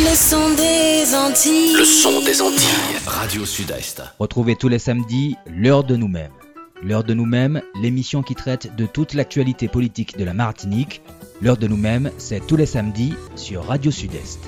[0.00, 1.72] Le son des Antilles.
[1.76, 2.98] Le son des Antilles.
[3.04, 4.00] Radio Sud-Est.
[4.20, 6.30] Retrouvez tous les samedis l'heure de nous-mêmes.
[6.84, 11.02] L'heure de nous-mêmes, l'émission qui traite de toute l'actualité politique de la Martinique.
[11.42, 14.38] L'heure de nous-mêmes, c'est tous les samedis sur Radio Sud-Est.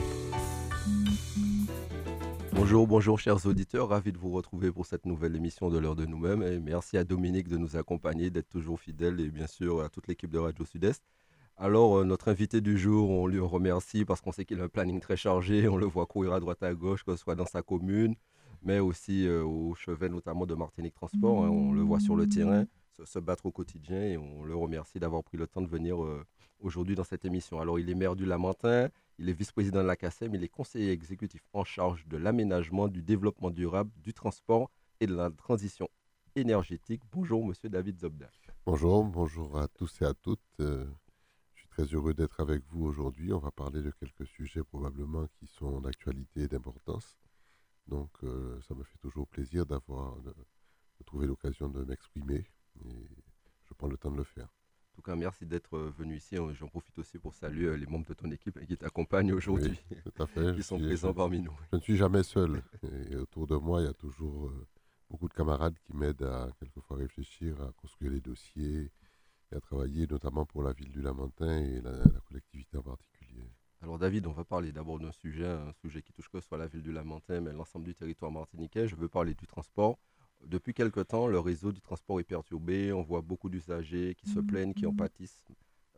[2.53, 6.07] Bonjour, bonjour chers auditeurs, ravi de vous retrouver pour cette nouvelle émission de l'heure de
[6.07, 9.89] nous-mêmes et merci à Dominique de nous accompagner, d'être toujours fidèle et bien sûr à
[9.89, 11.03] toute l'équipe de Radio Sud-Est.
[11.62, 14.68] Alors, euh, notre invité du jour, on lui remercie parce qu'on sait qu'il a un
[14.68, 15.68] planning très chargé.
[15.68, 18.14] On le voit courir à droite à gauche, que ce soit dans sa commune,
[18.62, 21.45] mais aussi euh, au chevet notamment de Martinique Transport.
[21.45, 21.51] Hein.
[21.51, 22.65] on le voit sur le terrain,
[23.04, 26.24] se, battre au quotidien et on le remercie d'avoir pris le temps de venir euh,
[26.60, 27.60] aujourd'hui dans cette émission.
[27.60, 30.92] Alors, il est maire du Lamentin, il est vice-président de la CACEM, il est conseiller
[30.92, 35.90] exécutif en charge de l'aménagement, du développement durable, du transport et de la transition
[36.37, 37.02] énergétique.
[37.12, 38.30] Bonjour, monsieur David Zobda.
[38.65, 40.40] Bonjour, bonjour à tous et à toutes
[41.80, 43.33] très heureux d'être avec vous aujourd'hui.
[43.33, 47.16] On va parler de quelques sujets probablement qui sont d'actualité et d'importance.
[47.87, 50.35] Donc, euh, ça me fait toujours plaisir d'avoir de,
[51.07, 52.45] trouver l'occasion de m'exprimer
[52.85, 53.09] et
[53.65, 54.45] je prends le temps de le faire.
[54.45, 56.37] En tout cas, merci d'être euh, venu ici.
[56.52, 59.74] J'en profite aussi pour saluer euh, les membres de ton équipe qui t'accompagnent aujourd'hui,
[60.35, 60.54] fait.
[60.54, 61.57] qui sont présents parmi nous.
[61.73, 62.63] Je ne suis jamais seul.
[63.10, 64.53] Et autour de moi, il y a toujours
[65.09, 68.91] beaucoup de camarades qui m'aident à quelquefois réfléchir, à construire les dossiers,
[69.53, 71.93] et a travaillé notamment pour la ville du Lamentin et la,
[72.26, 73.50] collectivité en particulier.
[73.82, 76.66] Alors David, on va parler d'abord d'un sujet, un sujet qui touche que soit la
[76.66, 78.87] ville du Lamentin, mais l'ensemble du territoire martiniquais.
[78.87, 79.98] Je veux parler du transport.
[80.47, 82.92] Depuis quelque temps, le réseau du transport est perturbé.
[82.92, 85.44] On voit beaucoup d'usagers qui se plaignent, qui en pâtissent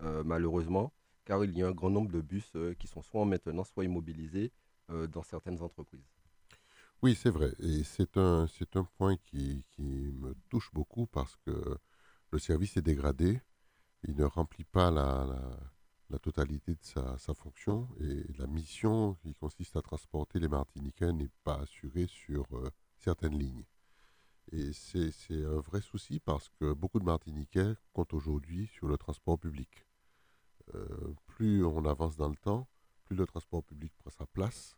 [0.03, 0.93] euh, malheureusement,
[1.25, 3.69] car il y a un grand nombre de bus euh, qui sont soit en maintenance,
[3.71, 4.53] soit immobilisés
[4.91, 6.09] euh, dans certaines entreprises.
[7.03, 7.53] Oui, c'est vrai.
[7.59, 11.77] Et c'est un, c'est un point qui, qui, me touche beaucoup parce que
[12.33, 13.41] le service est dégradé,
[14.05, 19.77] il ne remplit pas la, totalité de sa, sa, fonction et la mission qui consiste
[19.77, 23.65] à transporter les Martiniquais n'est pas assurée sur euh, certaines lignes.
[24.51, 29.39] Et c'est un vrai souci parce que beaucoup de Martiniquais comptent aujourd'hui sur le transport
[29.39, 29.87] public.
[30.75, 32.69] Euh, plus on avance dans le temps,
[33.05, 34.77] plus le transport public prend sa place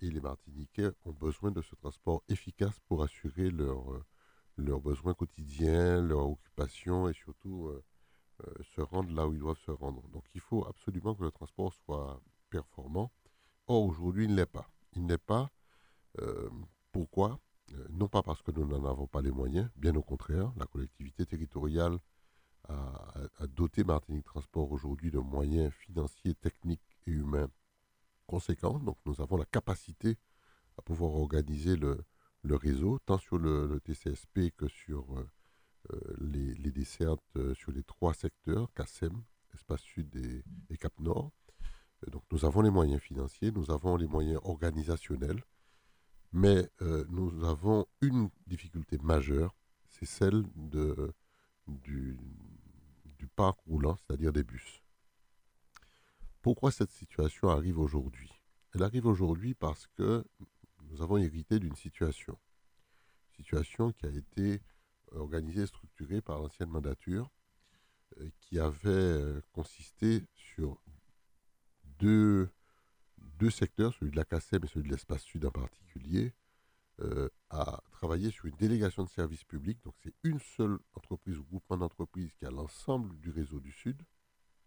[0.00, 4.04] et les Martiniquais ont besoin de ce transport efficace pour assurer leur, euh,
[4.56, 7.82] leurs besoins quotidiens, leurs occupations et surtout euh,
[8.46, 10.02] euh, se rendre là où ils doivent se rendre.
[10.08, 12.20] Donc il faut absolument que le transport soit
[12.50, 13.10] performant.
[13.66, 14.68] Or aujourd'hui il ne l'est pas.
[14.94, 15.50] Il n'est pas.
[16.20, 16.50] Euh,
[16.90, 17.40] pourquoi?
[17.90, 21.24] Non pas parce que nous n'en avons pas les moyens, bien au contraire, la collectivité
[21.24, 21.98] territoriale
[22.68, 27.48] a, doté Martinique Transport aujourd'hui de moyens financiers, techniques et humains
[28.26, 28.78] conséquents.
[28.78, 30.18] Donc nous avons la capacité
[30.76, 32.04] à pouvoir organiser le,
[32.42, 35.28] le réseau, tant sur le, TCSP que sur euh,
[35.92, 39.22] euh, les, dessertes euh, sur les trois secteurs, CASEM,
[39.54, 41.32] Espace Sud et, Cap Nord.
[42.10, 45.40] Donc nous avons les moyens financiers, nous avons les moyens organisationnels,
[46.32, 46.68] mais
[47.10, 49.54] nous avons une difficulté majeure,
[49.88, 51.12] c'est celle de,
[51.68, 52.16] du
[53.36, 54.82] parc roulant, c'est-à-dire des bus.
[56.40, 58.32] Pourquoi cette situation arrive aujourd'hui?
[58.74, 60.24] Elle arrive aujourd'hui parce que
[60.92, 62.38] nous avons hérité d'une situation.
[63.36, 64.60] Situation qui a été
[65.10, 67.30] organisée et structurée par l'ancienne mandature,
[68.18, 70.82] euh, qui avait euh, consisté sur
[71.98, 72.50] deux,
[73.18, 76.34] deux secteurs, celui de la CACEM et celui de l'espace sud en particulier,
[77.00, 79.82] euh, à travailler sur une délégation de services publics.
[79.84, 84.02] Donc c'est une seule entreprise ou groupement d'entreprises qui a l'ensemble du réseau du Sud,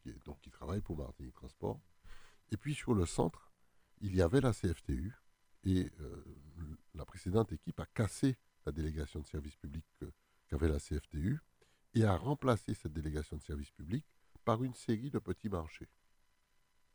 [0.01, 1.79] qui, donc qui travaille pour Martinique Transport.
[2.51, 3.51] Et puis sur le centre,
[4.01, 5.13] il y avait la CFTU,
[5.65, 6.23] et euh,
[6.93, 9.85] la précédente équipe a cassé la délégation de service public
[10.47, 11.39] qu'avait la CFTU
[11.93, 14.05] et a remplacé cette délégation de service public
[14.43, 15.89] par une série de petits marchés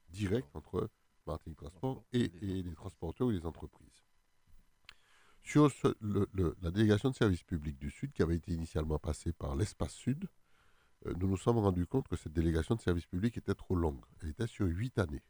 [0.09, 0.91] directs entre
[1.27, 4.05] Martin Transport et, les transporteurs ou les entreprises.
[5.43, 5.71] Sur
[6.03, 10.29] la délégation de service public du Sud, qui avait été initialement passée par l'espace Sud,
[11.07, 14.05] euh, nous nous sommes rendus compte que cette délégation de service public était trop longue.
[14.21, 15.23] Elle était sur huit années.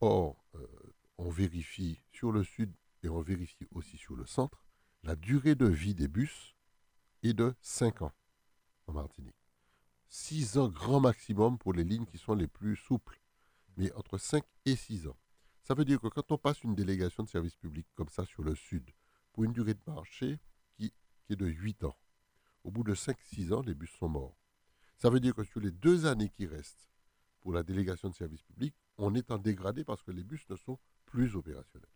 [0.00, 0.66] Or, euh,
[1.20, 2.72] on vérifie sur le sud
[3.02, 4.64] et on vérifie aussi sur le centre,
[5.02, 6.54] la durée de vie des bus
[7.22, 8.12] est de 5 ans
[8.86, 9.36] en Martinique.
[10.08, 13.20] 6 ans grand maximum pour les lignes qui sont les plus souples,
[13.76, 15.16] mais entre 5 et 6 ans.
[15.62, 18.42] Ça veut dire que quand on passe une délégation de service public comme ça sur
[18.42, 18.90] le sud,
[19.32, 20.40] pour une durée de marché
[20.72, 20.92] qui,
[21.28, 21.96] est de 8 ans,
[22.64, 24.36] au bout de 5-6 ans, les bus sont morts.
[24.96, 26.88] Ça veut dire que sur les deux années qui restent
[27.40, 30.56] pour la délégation de service public, on est en dégradé parce que les bus ne
[30.56, 30.78] sont
[31.10, 31.88] plus opérationnels.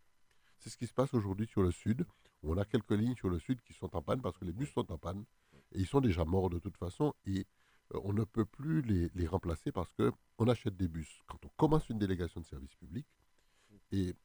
[0.59, 2.05] C'est ce qui se passe aujourd'hui sur le sud.
[2.43, 4.71] On a quelques lignes sur le sud qui sont en panne parce que les bus
[4.71, 5.25] sont en panne
[5.71, 7.47] et ils sont déjà morts de toute façon et
[7.93, 11.21] euh, on ne peut plus les, remplacer parce qu'on achète des bus.
[11.27, 13.07] Quand on commence une délégation de service public,
[13.91, 14.15] Et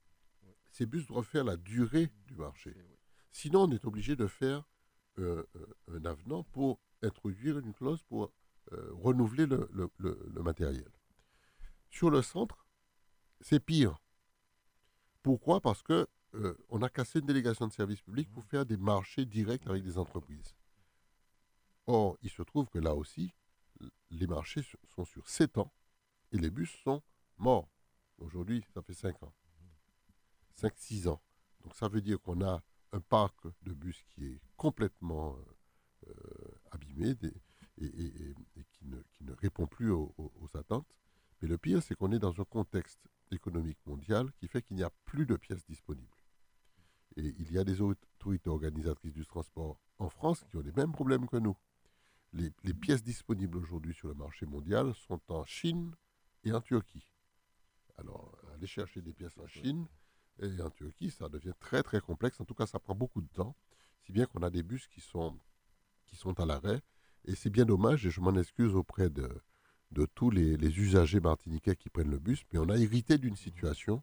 [0.71, 2.75] ces bus doivent faire la durée du marché.
[3.33, 4.65] Sinon, on est obligé de faire
[5.19, 8.33] euh, euh, un avenant pour introduire une clause pour
[8.73, 10.91] euh, renouveler le, matériel.
[11.89, 12.67] Sur le centre,
[13.41, 14.01] c'est pire.
[15.23, 15.61] Pourquoi?
[15.61, 16.07] Parce que
[16.69, 19.99] on a cassé une délégation de service public pour faire des marchés directs avec des
[19.99, 20.55] entreprises.
[21.87, 23.35] Or, il se trouve que là aussi,
[24.11, 24.63] les marchés
[24.95, 25.73] sont sur 7 ans
[26.31, 27.03] et les bus sont
[27.37, 27.69] morts.
[28.19, 29.35] Aujourd'hui, ça fait 5 ans.
[30.57, 31.21] 5-6 ans.
[31.63, 32.63] Donc ça veut dire qu'on a
[32.93, 35.37] un parc de bus qui est complètement
[36.07, 36.13] euh,
[36.71, 37.17] abîmé
[37.79, 38.35] et,
[38.73, 40.15] qui, ne, répond plus aux,
[40.55, 40.87] attentes.
[41.41, 43.01] Mais le pire, c'est qu'on est dans un contexte
[43.31, 46.17] économique mondial qui fait qu'il n'y a plus de pièces disponibles.
[47.17, 50.93] Et il y a des autorités organisatrices du transport en France qui ont les mêmes
[50.93, 51.57] problèmes que nous.
[52.33, 55.95] Les, les pièces disponibles aujourd'hui sur le marché mondial sont en Chine
[56.45, 57.13] et en Turquie.
[57.99, 59.87] Alors, aller chercher des pièces en Chine,
[60.41, 62.41] et en Turquie, ça devient très très complexe.
[62.41, 63.55] En tout cas, ça prend beaucoup de temps.
[64.03, 65.39] Si bien qu'on a des bus qui sont,
[66.07, 66.81] qui sont à l'arrêt.
[67.27, 69.29] Et c'est bien dommage, et je m'en excuse auprès de,
[69.91, 74.03] de tous les, usagers martiniquais qui prennent le bus, mais on a hérité d'une situation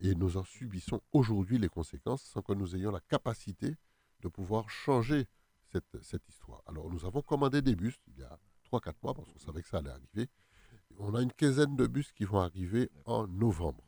[0.00, 3.76] et nous en subissons aujourd'hui les conséquences sans que nous ayons la capacité
[4.20, 5.26] de pouvoir changer
[5.72, 6.62] cette, cette histoire.
[6.66, 8.38] Alors nous avons commandé des bus il y a
[8.70, 10.28] 3-4 mois parce qu'on savait que ça allait arriver.
[10.98, 13.84] On a une quinzaine de bus qui vont arriver en novembre.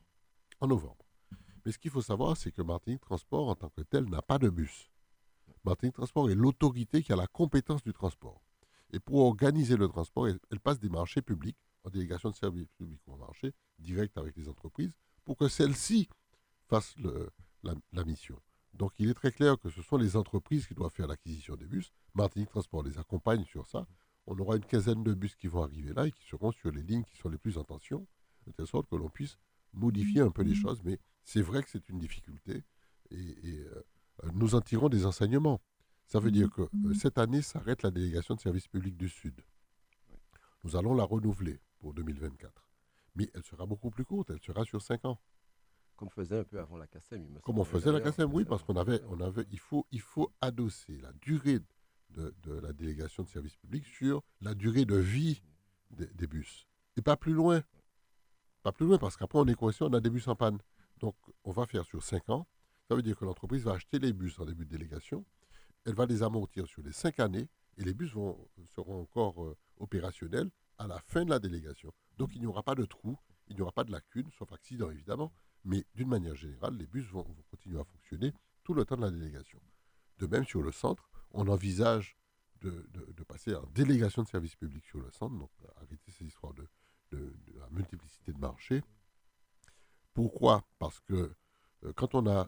[0.61, 1.05] En novembre.
[1.65, 4.39] Mais ce qu'il faut savoir, c'est que Martinique Transport, en tant que tel, n'a pas
[4.39, 4.89] de bus.
[5.65, 8.41] Martinique Transport est l'autorité qui a la compétence du transport.
[8.93, 13.01] Et pour organiser le transport, elle, passe des marchés publics, en délégation de services publics
[13.07, 16.09] ou en marché, direct avec les entreprises, pour que celles-ci
[16.69, 16.95] fassent
[17.63, 18.41] la, mission.
[18.75, 21.67] Donc il est très clair que ce sont les entreprises qui doivent faire l'acquisition des
[21.67, 21.93] bus.
[22.15, 23.87] Martinique Transport les accompagne sur ça.
[24.27, 26.83] On aura une quinzaine de bus qui vont arriver là et qui seront sur les
[26.83, 28.07] lignes qui sont les plus en tension,
[28.47, 29.39] de telle sorte que l'on puisse
[29.73, 30.81] modifier un peu les choses.
[30.85, 32.65] Mais c'est vrai que c'est une difficulté
[33.11, 33.85] et, euh,
[34.33, 35.61] nous en tirons des enseignements.
[36.07, 39.43] Ça veut dire que euh, cette année s'arrête la délégation de service public du Sud.
[40.63, 42.69] Nous allons la renouveler pour 2024.
[43.17, 45.21] Mais elle sera beaucoup plus courte, elle sera sur 5 ans.
[45.97, 48.45] Comme faisait un peu avant la CASEM, il me Comme on faisait la CASEM, oui,
[48.45, 51.59] parce qu'on avait, on avait, il faut, il faut adosser la durée
[52.11, 55.43] de, la délégation de service public sur la durée de vie
[55.91, 56.67] des, bus.
[56.97, 57.63] Et pas plus loin.
[58.63, 60.59] Pas plus loin, parce qu'après, on est coincé, on a des bus en panne.
[61.01, 62.47] Donc, on va faire sur 5 ans.
[62.89, 65.25] Ça veut dire que l'entreprise va acheter les bus en début de délégation.
[65.87, 67.49] Elle va les amortir sur les 5 années
[67.79, 71.93] et les bus seront encore euh, opérationnels à la fin de la délégation.
[72.19, 73.17] Donc, il n'y aura pas de trou,
[73.49, 75.33] il n'y aura pas de lacune, sauf accident évidemment.
[75.65, 79.11] Mais d'une manière générale, les bus vont, continuer à fonctionner tout le temps de la
[79.11, 79.61] délégation.
[80.19, 82.17] De même, sur le centre, on envisage
[82.61, 82.85] de,
[83.29, 86.69] passer en délégation de service public sur le centre, donc arrêter ces histoires de,
[87.13, 88.83] la multiplicité de marchés
[90.17, 90.65] pourquoi?
[90.79, 91.35] Parce que
[91.85, 92.45] euh, quand on a euh,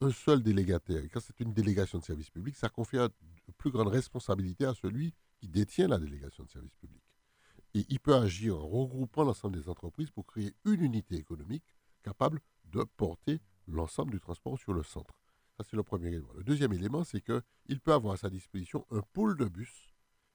[0.00, 3.88] un seul délégataire, quand c'est une délégation de service public, ça confère de plus grande
[3.88, 7.02] responsabilité à celui qui détient la délégation de service public.
[7.74, 12.40] Et il peut agir en regroupant l'ensemble des entreprises pour créer une unité économique capable
[12.64, 15.14] de porter l'ensemble du transport sur le centre.
[15.56, 16.32] Ça, c'est le premier élément.
[16.34, 19.94] Le deuxième élément, c'est qu'il peut avoir à sa disposition un pôle de bus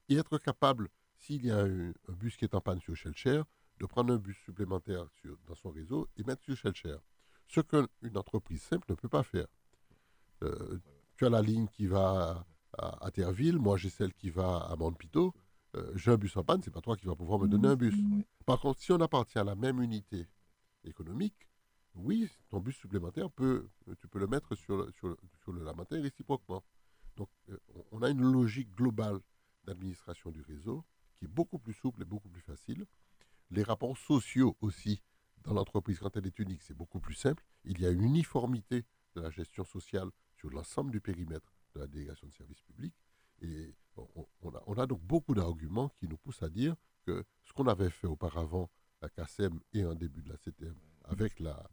[0.10, 3.46] et être capable, s'il y a un, bus qui est en panne sur Shellshare,
[3.80, 5.06] de prendre un bus supplémentaire
[5.48, 7.02] dans son réseau et mettre sur Shellshare.
[7.48, 9.48] Ce qu'une entreprise simple ne peut pas faire.
[10.44, 10.80] Euh,
[11.16, 12.46] tu as la ligne qui va
[12.78, 15.34] à, Terville, moi j'ai celle qui va à Montpito.
[15.76, 17.76] Euh, j'ai un bus en panne, c'est pas toi qui vas pouvoir me donner un
[17.76, 17.96] bus.
[18.46, 20.28] Par contre, si on appartient à la même unité
[20.84, 21.48] économique,
[21.96, 23.68] oui, ton bus supplémentaire, peut,
[24.00, 26.64] tu peux le mettre sur, sur, sur le matin réciproquement.
[27.16, 27.58] Donc, euh,
[27.92, 29.20] on a une logique globale
[29.66, 30.86] d'administration du réseau
[31.16, 32.86] qui est beaucoup plus souple et beaucoup plus facile.
[33.50, 35.02] Les rapports sociaux aussi
[35.48, 37.42] dans l'entreprise, quand elle est unique, c'est beaucoup plus simple.
[37.64, 38.84] Il y a une uniformité
[39.16, 42.94] de la gestion sociale sur l'ensemble du périmètre de la délégation de services publics.
[43.42, 46.76] Et on, a, donc beaucoup d'arguments qui nous poussent à dire
[47.06, 48.70] que ce qu'on avait fait auparavant,
[49.02, 50.76] la CACEM et en début de la CTM,
[51.06, 51.66] avec la,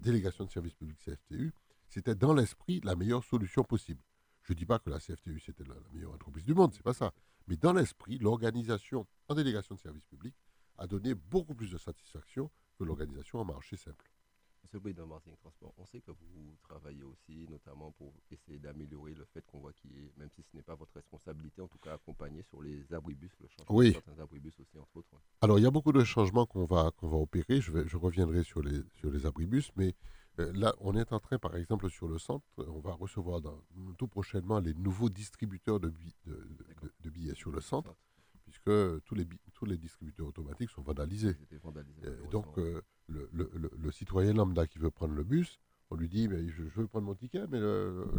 [0.00, 1.54] délégation de services publics CFTU,
[1.88, 4.02] c'était dans l'esprit la meilleure solution possible.
[4.42, 6.82] Je ne dis pas que la CFTU, c'était la, la meilleure entreprise du monde, c'est
[6.82, 7.12] pas ça.
[7.46, 10.34] Mais dans l'esprit, l'organisation en délégation de services publics
[10.78, 14.10] a donné beaucoup plus de satisfaction que l'organisation en marché simple.
[14.64, 19.12] Monsieur le Président Martin Transport, on sait que vous travaillez aussi notamment pour essayer d'améliorer
[19.12, 21.76] le fait qu'on voit qu'il est, même si ce n'est pas votre responsabilité, en tout
[21.78, 23.88] cas accompagné sur les abribus, le changement oui.
[23.88, 25.20] de certains abribus aussi, entre autres.
[25.42, 27.60] Alors, il y a beaucoup de changements qu'on va, qu'on va opérer.
[27.60, 29.94] Je, vais, je reviendrai sur les, sur les abribus, mais
[30.38, 33.60] euh, là, on est en train, par exemple, sur le centre, on va recevoir dans,
[33.98, 35.92] tout prochainement les nouveaux distributeurs de,
[36.24, 36.48] de,
[37.00, 37.94] de billets sur le centre
[38.54, 41.36] puisque tous les, tous les distributeurs automatiques sont vandalisés.
[41.62, 45.58] vandalisés euh, donc, euh, le, le- le- le citoyen lambda qui veut prendre le bus,
[45.90, 47.58] on lui dit mais je, je veux prendre mon ticket, mais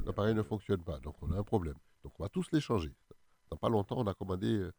[0.06, 1.00] l'appareil ne fonctionne pas.
[1.00, 1.76] Donc on a un problème.
[2.04, 2.94] Donc on va tous les changer.
[3.50, 4.72] Dans pas longtemps, on a commandé euh,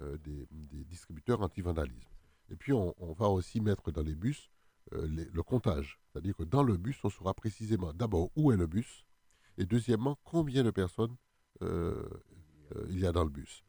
[0.00, 2.10] euh, des, des distributeurs anti-vandalisme.
[2.50, 4.50] Et puis on, on va aussi mettre dans les bus
[4.92, 5.98] euh, les- le comptage.
[6.12, 9.04] C'est-à-dire que dans le bus, on saura précisément d'abord où est le bus
[9.58, 11.16] et deuxièmement combien de personnes
[12.88, 13.64] il y a dans le bus.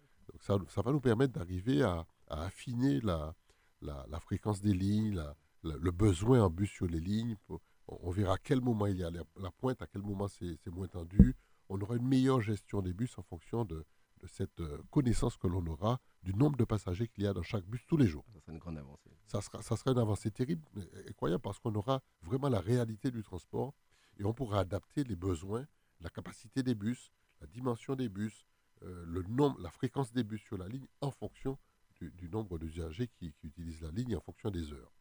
[0.46, 3.34] Ça, ça va nous permettre d'arriver à, à affiner la,
[3.82, 7.36] la, la fréquence des lignes, la- le besoin en bus sur les lignes.
[7.48, 10.60] Pour- on, verra à quel moment il y a la, pointe, à quel moment c'est
[10.68, 11.36] moins tendu.
[11.70, 13.84] On aura une meilleure gestion des bus en fonction de,
[14.22, 17.42] de cette euh, connaissance que l'on aura du nombre de passagers qu'il y a dans
[17.42, 18.24] chaque bus tous les jours.
[18.32, 19.10] Ça serait une grande avancée.
[19.26, 20.64] Ça sera, ça sera une avancée terrible,
[21.10, 23.74] incroyable, parce qu'on aura vraiment la réalité du transport
[24.20, 25.66] et on pourra adapter les besoins,
[26.02, 27.12] la capacité des bus,
[27.42, 28.46] la dimension des bus,
[28.82, 31.58] le nombre, la fréquence des bus sur la ligne en fonction
[32.00, 34.92] du, du nombre d'usagers qui, qui utilisent la ligne en fonction des heures.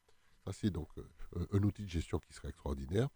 [0.45, 3.09] Ça, c'est donc euh, un outil de gestion qui sera extraordinaire.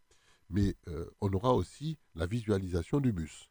[0.50, 3.50] Mais euh, on aura aussi la visualisation du bus.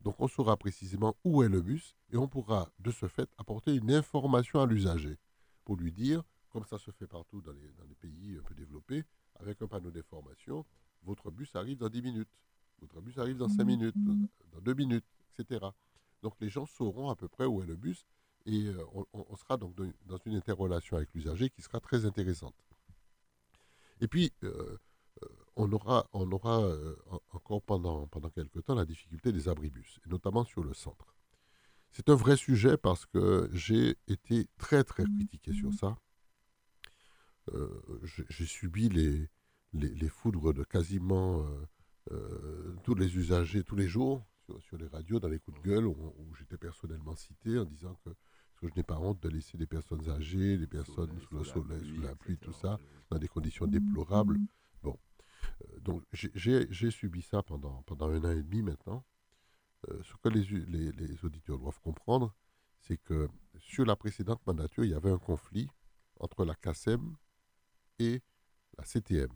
[0.00, 3.74] Donc on saura précisément où est le bus et on pourra de ce fait apporter
[3.74, 5.18] une information à l'usager
[5.64, 8.54] pour lui dire, comme ça se fait partout dans les, dans les pays un peu
[8.54, 9.04] développés,
[9.34, 10.64] avec un panneau d'information,
[11.02, 12.40] votre bus arrive dans 10 minutes,
[12.80, 13.96] votre bus arrive dans 5 minutes,
[14.52, 15.04] dans 2 minutes,
[15.38, 15.66] etc.
[16.26, 18.04] Donc les gens sauront à peu près où est le bus
[18.46, 22.56] et euh, on, sera donc dans une interrelation avec l'usager qui sera très intéressante.
[24.00, 24.76] Et puis, euh,
[25.22, 29.48] euh, on aura, on aura euh, en- encore pendant, pendant quelques temps la difficulté des
[29.48, 31.14] abribus, et notamment sur le centre.
[31.92, 35.96] C'est un vrai sujet parce que j'ai été très très critiqué sur ça.
[37.54, 39.30] Euh, j'ai subi les,
[39.74, 41.46] les, les foudres de quasiment
[42.10, 45.68] euh, tous les usagers tous les jours sur, sur les radios, dans les coups de
[45.68, 48.10] gueule, où, où j'étais personnellement cité en disant que,
[48.56, 51.80] que je n'ai pas honte de laisser des personnes âgées, des personnes sous le soleil,
[51.94, 52.78] sous la pluie, tout ça,
[53.10, 54.38] dans des conditions déplorables.
[54.82, 54.98] Bon,
[55.64, 59.04] Euh, donc j'ai- subi ça pendant, pendant un an et demi maintenant.
[59.88, 62.34] Euh, ce que les, u- les, les auditeurs doivent comprendre,
[62.80, 65.68] c'est que sur la précédente mandature, il y avait un conflit
[66.18, 67.16] entre la CACEM
[67.98, 68.22] et
[68.78, 69.30] la CTM.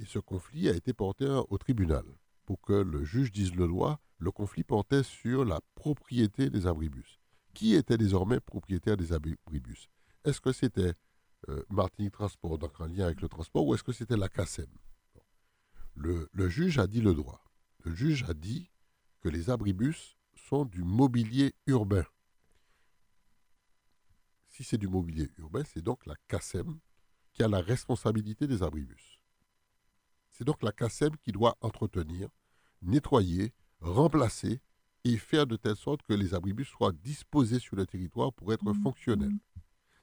[0.00, 2.04] Et ce conflit a été porté au tribunal.
[2.48, 7.20] Pour que le juge dise le droit, le conflit portait sur la propriété des abribus.
[7.52, 9.90] Qui était désormais propriétaire des abribus?
[10.24, 10.94] Est-ce que c'était
[11.50, 14.70] euh, Martinique Transport, donc en lien avec le transport, ou est-ce que c'était la CACEM
[15.94, 17.44] le juge a dit le droit.
[17.84, 18.70] Le juge a dit
[19.20, 22.06] que les abribus sont du mobilier urbain.
[24.48, 26.78] Si c'est du mobilier urbain, c'est donc la CACEM
[27.34, 29.17] qui a la responsabilité des abribus.
[30.38, 32.28] C'est donc la CACEM qui doit entretenir,
[32.80, 34.60] nettoyer, remplacer
[35.02, 38.72] et faire de telle sorte que les abribus soient disposés sur le territoire pour être
[38.72, 39.34] fonctionnels.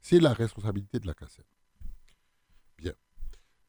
[0.02, 1.46] C'est la responsabilité de la CACEM.
[2.78, 2.92] Bien.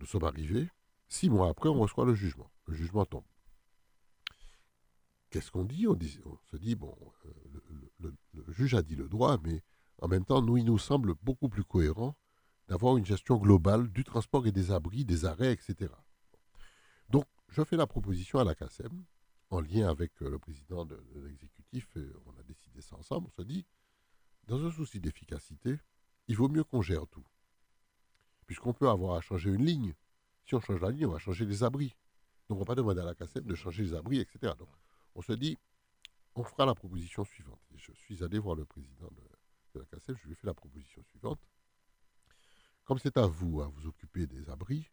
[0.00, 0.68] Nous sommes arrivés.
[1.06, 2.50] Six mois après, on reçoit le jugement.
[2.66, 3.22] Le jugement tombe.
[5.30, 5.86] Qu'est-ce qu'on dit?
[5.86, 6.96] On, dit on se dit, bon,
[7.26, 7.30] euh,
[8.00, 9.62] le- le juge a dit le droit, mais
[10.02, 12.16] en même temps, nous, il nous semble beaucoup plus cohérent
[12.66, 15.92] d'avoir une gestion globale du transport et des abris, des arrêts, etc.
[17.56, 19.02] Je fais la proposition à la CACEM,
[19.48, 23.30] en lien avec euh, le président de, l'exécutif, et on a décidé ça ensemble, on
[23.30, 23.64] se dit,
[24.46, 25.78] dans un souci d'efficacité,
[26.28, 27.24] il vaut mieux qu'on gère tout.
[28.46, 29.94] Puisqu'on peut avoir à changer une ligne.
[30.44, 31.96] Si on change la ligne, on va changer les abris.
[32.46, 34.52] Donc on ne va pas demander à la CACEM de changer les abris, etc.
[34.58, 34.68] Donc
[35.14, 35.56] on se dit,
[36.34, 37.62] on fera la proposition suivante.
[37.74, 39.22] Je suis allé voir le président de,
[39.72, 41.40] de la CACEM, je lui ai fait la proposition suivante.
[42.84, 44.90] Comme c'est à vous à vous occuper des abris,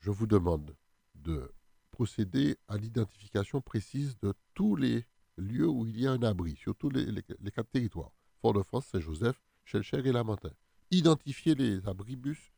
[0.00, 0.76] je vous demande
[1.14, 1.54] de
[2.00, 5.04] procéder à l'identification précise de tous les
[5.36, 7.04] lieux où il y a un abri, sur tous les,
[7.52, 8.10] quatre territoires.
[8.40, 10.54] Fort-de-France, Saint-Joseph, Chelcher et Lamentin.
[10.90, 12.52] Identifiez les abribus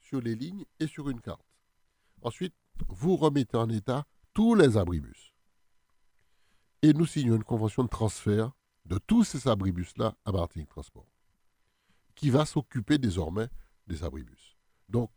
[0.00, 1.44] sur les lignes et sur une carte.
[2.22, 2.54] Ensuite,
[2.88, 5.34] vous remettez en état tous les abribus.
[6.80, 8.50] Et nous signons une convention de transfert
[8.86, 11.12] de tous ces abribus-là à Martinique Transport,
[12.14, 13.50] qui va s'occuper désormais
[13.88, 14.56] des abribus.
[14.88, 15.10] Donc,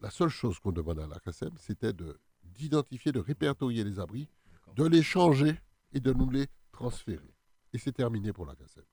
[0.00, 2.18] la seule chose qu'on demande à la CACEM, c'était de-
[2.56, 4.28] d'identifier, de répertorier les abris,
[4.74, 5.60] de les changer
[5.92, 7.34] et de nous les transférer.
[7.72, 8.84] Et c'est terminé pour la CACEM.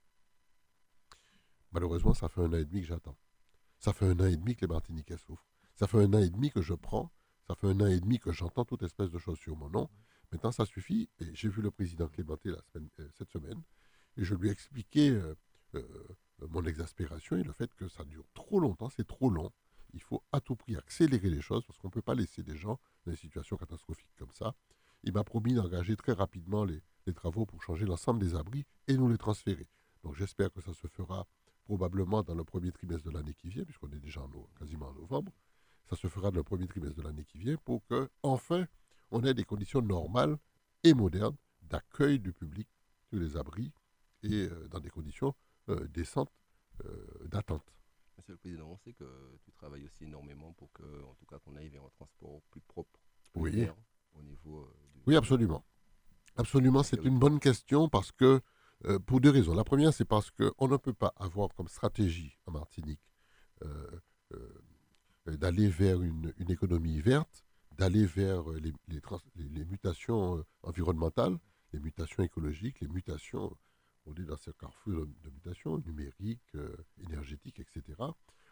[1.72, 3.18] Malheureusement, ça fait un an et demi que j'attends.
[3.80, 5.48] Ça fait un an et demi que les Martiniquais souffrent.
[5.76, 7.12] Ça fait un an et demi que je prends.
[7.48, 9.90] Ça fait un an et demi que j'entends toute espèce de choses sur mon nom.
[10.32, 11.10] Maintenant, ça suffit.
[11.20, 13.62] Et j'ai vu le président Clémenté euh, cette semaine.
[14.18, 15.36] Et je lui ai expliqué euh,
[15.76, 16.08] euh,
[16.50, 18.90] mon exaspération et le fait que ça dure trop longtemps.
[18.90, 19.52] C'est trop long.
[19.94, 22.58] Il faut à tout prix accélérer les choses parce qu'on ne peut pas laisser des
[22.58, 24.56] gens dans des situations catastrophiques comme ça.
[25.04, 26.82] Il m'a promis d'engager très rapidement les,
[27.14, 29.68] travaux pour changer l'ensemble des abris et nous les transférer.
[30.04, 31.28] Donc j'espère que ça se fera
[31.66, 34.22] probablement dans le premier trimestre de l'année qui vient, puisqu'on est déjà
[34.58, 35.32] quasiment en novembre.
[35.90, 38.66] Ça se fera dans le premier trimestre de l'année qui vient pour que, enfin,
[39.12, 40.38] on ait des conditions normales
[40.84, 42.70] et modernes d'accueil du public
[43.10, 43.72] sur les abris
[44.24, 45.36] et euh, dans des conditions
[45.70, 46.32] euh, décentes
[47.26, 47.74] d'attente.
[48.24, 49.04] Monsieur le Président, on sait que
[49.44, 52.62] tu travailles aussi énormément pour que, en tout cas, qu'on aille vers un transport plus
[52.62, 52.98] propre,
[53.36, 53.68] oui.
[54.18, 54.66] au niveau.
[55.06, 55.66] Oui, absolument.
[56.38, 58.40] Absolument, c'est une bonne question parce que
[58.86, 59.54] euh, pour deux raisons.
[59.54, 63.02] La première, c'est parce qu'on ne peut pas avoir comme stratégie en Martinique
[63.66, 64.00] euh,
[64.34, 67.44] euh, d'aller vers une, économie verte,
[67.78, 68.72] d'aller vers les,
[69.36, 71.38] les, mutations environnementales,
[71.74, 73.58] les mutations écologiques, les mutations,
[74.06, 76.56] on est dans ce carrefour de, mutations numériques,
[77.00, 78.02] énergétiques, etc.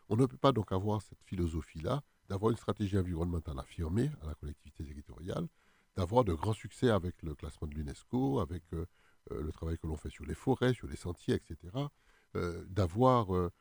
[0.09, 4.35] On ne peut pas donc avoir cette philosophie-là, d'avoir une stratégie environnementale affirmée à la
[4.35, 5.47] collectivité territoriale,
[5.95, 8.85] d'avoir de grands succès avec le classement de l'UNESCO, avec euh,
[9.29, 11.57] le travail que l'on fait sur les forêts, sur les sentiers, etc.,
[12.35, 13.51] euh, d'avoir euh,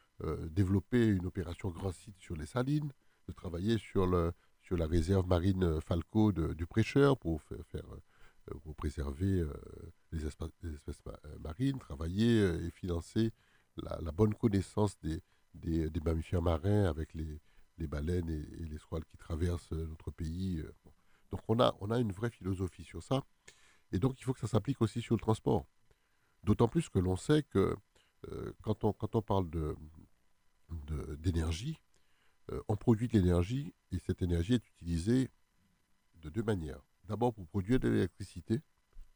[0.49, 2.93] développé une opération grand site sur les salines,
[3.29, 4.33] de travailler sur, le,
[4.63, 7.85] sur la réserve marine Falco du Prêcheur pour faire,
[8.63, 9.45] pour préserver
[10.13, 11.03] les, espèces,
[11.41, 13.33] marines, travailler et financer
[13.77, 15.23] la, bonne connaissance des,
[16.05, 17.41] mammifères marins avec les,
[17.87, 20.63] baleines et, les squales qui traversent notre pays.
[21.31, 23.23] Donc on a, on a une vraie philosophie sur ça.
[23.93, 25.67] Et donc, il faut que ça s'applique aussi sur le transport.
[26.45, 27.77] D'autant plus que l'on sait que
[28.29, 29.49] euh, quand, on, quand on parle
[31.19, 31.79] d'énergie,
[32.49, 35.31] de, euh, on produit de l'énergie et cette énergie est utilisée
[36.17, 36.83] de deux manières.
[37.11, 38.63] D'abord pour produire de l'électricité,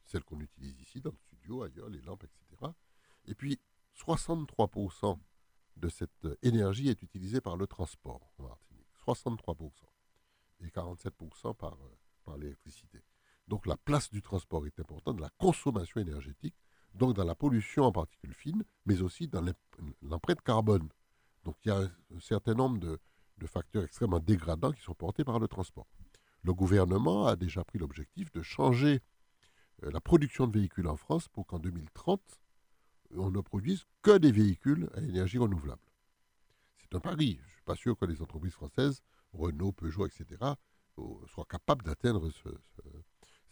[0.04, 2.72] celle qu'on utilise ici dans le studio, ailleurs, les lampes, etc.
[3.26, 3.60] Et puis
[3.96, 5.16] 63%
[5.76, 8.88] de cette énergie est utilisée par le transport en Martinique.
[9.06, 9.70] 63%.
[10.62, 13.04] Et 47% par, euh, par l'électricité.
[13.46, 16.56] Donc la place du transport est importante, la consommation énergétique,
[16.94, 19.44] donc dans la pollution en particules fines, mais aussi dans
[20.02, 20.88] l'empreinte carbone.
[21.44, 22.98] Donc il y a un certain nombre de,
[23.46, 25.86] facteurs extrêmement dégradants qui sont portés par le transport.
[26.44, 29.00] Le gouvernement a déjà pris l'objectif de changer
[29.82, 32.20] euh, la production de véhicules en France pour qu'en 2030,
[33.16, 35.82] on ne produise que des véhicules à énergie renouvelable.
[36.78, 37.38] C'est un pari.
[37.40, 39.02] Je ne suis pas sûr que les entreprises françaises,
[39.32, 40.26] Renault, Peugeot, etc.,
[41.26, 42.48] soient capables d'atteindre ce,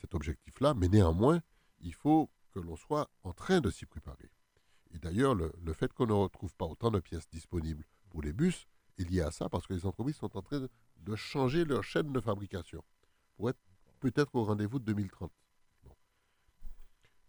[0.01, 1.41] cet objectif-là, mais néanmoins,
[1.81, 4.31] il faut que l'on soit en train de s'y préparer.
[4.95, 8.67] Et d'ailleurs, le, fait qu'on ne retrouve pas autant de pièces disponibles pour les bus
[8.99, 10.69] est lié à ça, parce que les entreprises sont en train de,
[11.17, 12.83] changer leur chaîne de fabrication
[13.37, 13.61] pour être
[14.01, 15.31] peut-être au rendez-vous de 2030.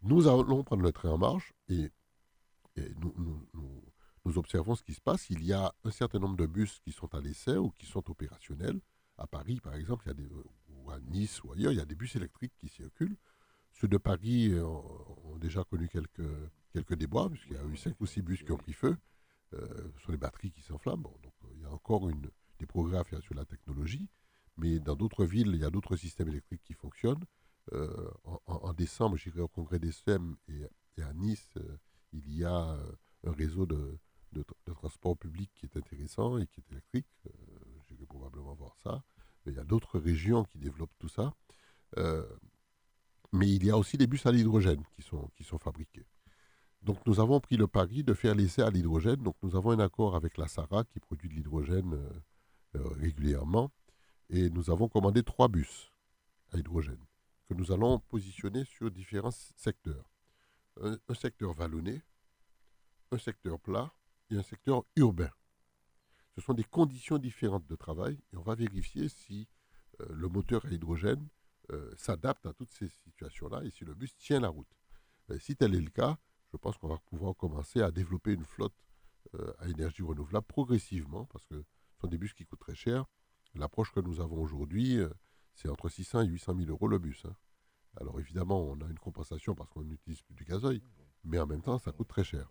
[0.03, 1.91] Nous allons prendre le train en marche et,
[2.75, 5.29] nous, observons ce qui se passe.
[5.29, 8.09] Il y a un certain nombre de bus qui sont à l'essai ou qui sont
[8.09, 8.81] opérationnels.
[9.17, 10.11] À Paris, par exemple,
[10.69, 13.17] ou à Nice ou ailleurs, il y a des bus électriques qui circulent.
[13.71, 16.21] Ceux de Paris euh, ont, déjà connu quelques,
[16.71, 18.97] quelques déboires, puisqu'il y a eu cinq ou six bus qui ont pris feu
[19.53, 21.13] euh, sur les batteries qui s'enflamment.
[21.25, 22.29] euh, il y a encore une,
[22.65, 24.09] progrès à faire sur la technologie,
[24.57, 27.25] mais dans d'autres villes, il y a d'autres systèmes électriques qui fonctionnent.
[28.45, 31.53] en, décembre, j'irai au congrès des SEM et, à Nice,
[32.11, 32.77] il y a
[33.23, 33.97] un réseau de,
[34.75, 37.07] transport public qui est intéressant et qui est électrique.
[37.87, 39.03] j'irai probablement voir ça.
[39.45, 41.33] Il y a d'autres régions qui développent tout ça.
[41.97, 42.25] Euh,
[43.31, 46.05] mais il y a aussi des bus à l'hydrogène qui sont, qui sont fabriqués.
[46.81, 49.21] Donc nous avons pris le pari de faire l'essai à l'hydrogène.
[49.23, 52.19] Donc nous avons un accord avec la SARA qui produit de l'hydrogène euh, euh,
[52.75, 53.71] régulièrement.
[54.29, 55.91] Et nous avons commandé trois bus
[56.51, 57.03] à hydrogène
[57.47, 60.09] que nous allons positionner sur différents secteurs.
[60.81, 62.01] un secteur vallonné,
[63.11, 63.93] un secteur plat
[64.31, 65.29] et un secteur urbain.
[66.35, 69.47] Ce sont des conditions différentes de travail et on va vérifier si
[70.01, 71.27] euh, le moteur à hydrogène
[71.71, 74.71] euh, s'adapte à toutes ces situations-là et si le bus tient la route.
[75.29, 76.17] Euh, si tel est le cas,
[76.51, 78.75] je pense qu'on va pouvoir commencer à développer une flotte
[79.57, 81.63] à énergie renouvelable progressivement parce que
[82.07, 83.05] des bus qui coûtent très cher.
[83.55, 84.97] L'approche que nous avons aujourd'hui,
[85.53, 87.25] c'est entre 600 et 800 000 euros le bus.
[87.25, 87.35] Hein.
[87.99, 90.81] Alors évidemment, on a une compensation parce qu'on n'utilise plus du gazoil,
[91.23, 92.49] mais en même temps, ça coûte très cher.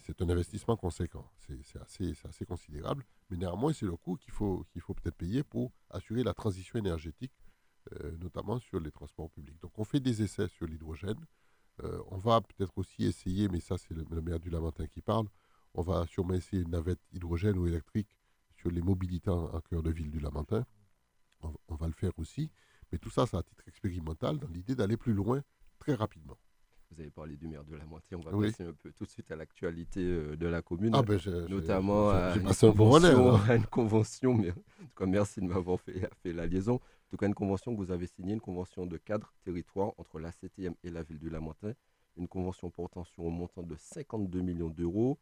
[0.00, 4.66] C'est un investissement conséquent, c'est assez, assez, considérable, mais néanmoins c'est le coût qu'il faut,
[4.70, 7.32] qu'il faut peut-être payer pour assurer la transition énergétique,
[7.94, 9.58] euh, notamment sur les transports publics.
[9.62, 11.18] Donc on fait des essais sur l'hydrogène,
[11.84, 15.26] euh, on va peut-être aussi essayer, mais ça c'est le, maire du Lamentin qui parle,
[15.72, 18.17] on va sûrement essayer une navette hydrogène ou électrique
[18.58, 20.66] sur les mobilités en, cœur de ville du Lamentin,
[21.42, 22.50] on, on va le faire aussi,
[22.92, 25.42] mais tout ça c'est à titre expérimental dans l'idée d'aller plus loin
[25.78, 26.36] très rapidement.
[26.90, 28.16] Vous avez parlé du maire de la Moitié.
[28.16, 31.02] On va passer un peu tout de suite à l'actualité euh, de la commune, ah
[31.02, 34.34] ben notamment à, une convention, une convention.
[34.34, 36.76] Mais, en tout cas, merci de m'avoir fait, fait la liaison.
[36.76, 40.18] En tout cas, une convention que vous avez signée, une convention de cadre territoire entre
[40.18, 41.72] la CTM et la ville du Lamentin.
[42.16, 45.18] Une convention portant sur un montant de 52 millions d'euros.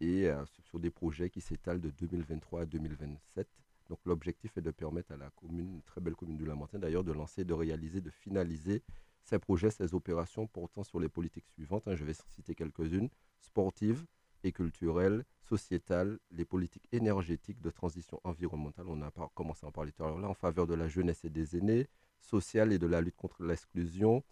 [0.00, 0.28] Et
[0.68, 3.48] sur des projets qui s'étalent de 2023 à 2027.
[3.88, 7.04] Donc l'objectif est de permettre à la commune, une très belle commune du Lamentin d'ailleurs,
[7.04, 8.82] de lancer, de réaliser, de finaliser
[9.22, 11.86] ces projets, ces opérations portant sur les politiques suivantes.
[11.88, 11.94] Hein.
[11.94, 13.08] je vais citer quelques-unes
[13.40, 14.04] sportives
[14.44, 18.86] et culturelles, sociétales, les politiques énergétiques de transition environnementale.
[18.88, 21.24] On a commencé à en parler tout à l'heure là, en faveur de la jeunesse
[21.24, 21.88] et des aînés,
[22.20, 24.22] sociale et de la lutte contre l'exclusion,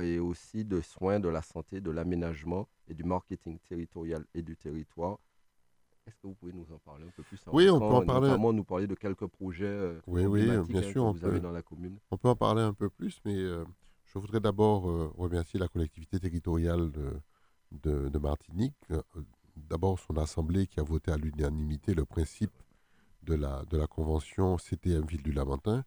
[0.00, 4.56] et aussi de soins de la santé, de l'aménagement et du marketing territorial et du
[4.56, 5.18] territoire.
[6.06, 8.28] Est-ce que vous pouvez nous en parler un peu plus Oui, on peut en parler.
[8.28, 11.40] Notamment nous parler de quelques projets euh, oui, oui, bien hein, sûr, que vous avez
[11.40, 11.98] dans la commune?
[12.10, 13.64] On peut en parler un peu plus, mais euh,
[14.06, 18.74] je voudrais d'abord euh, remercier la collectivité territoriale de, de, Martinique.
[19.54, 22.52] D'abord son assemblée qui a voté à l'unanimité le principe
[23.22, 25.84] de la, de la convention CTM Ville du Lamentin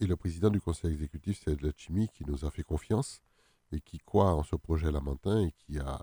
[0.00, 3.22] et le président du conseil exécutif, c'est Chimi, qui nous a fait confiance
[3.74, 6.00] et qui croit en ce projet lamentin et qui a,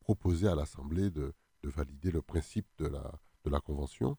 [0.00, 1.32] proposé à l'Assemblée de,
[1.62, 4.16] de, valider le principe de la, Convention.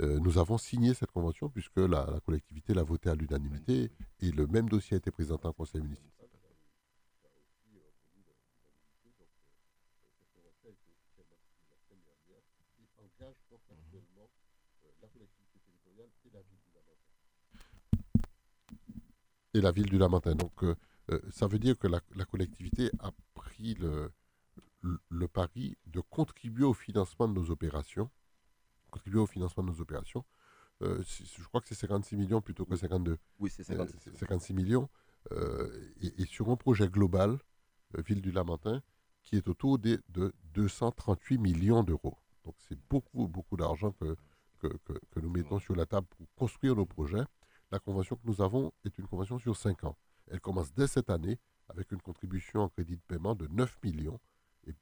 [0.00, 4.46] Euh, nous avons signé cette convention puisque la, collectivité l'a votée à l'unanimité et le
[4.46, 6.26] même dossier a été présenté en conseil municipal.
[19.54, 20.36] Et la ville du Lamentin.
[20.62, 20.74] Euh,
[21.10, 24.10] euh, ça veut dire que la, collectivité a pris le,
[25.08, 28.10] le, pari de contribuer au financement de nos opérations.
[28.90, 30.24] Contribuer au financement de nos opérations.
[30.82, 33.18] Euh, je crois que c'est 56 millions plutôt que 52.
[33.38, 34.16] Oui, c'est 56.
[34.16, 34.88] 56 euh, millions.
[36.00, 37.38] Et, sur un projet global,
[37.98, 38.82] Ville du Lamentin,
[39.22, 42.18] qui est autour de, de 238 millions d'euros.
[42.44, 44.16] Donc c'est beaucoup, beaucoup d'argent que,
[44.58, 47.24] que, que, nous mettons sur la table pour construire nos projets.
[47.72, 49.96] La convention que nous avons est une convention sur 5 ans.
[50.30, 54.20] Elle commence dès cette année avec une contribution en crédit de paiement de 9 millions.
[54.66, 54.74] Et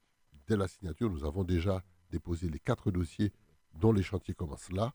[0.46, 3.32] dès la signature, nous avons déjà déposé les quatre dossiers
[3.74, 4.94] dont les chantiers commencent là,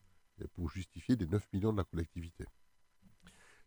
[0.54, 2.46] pour justifier les 9 millions de la collectivité.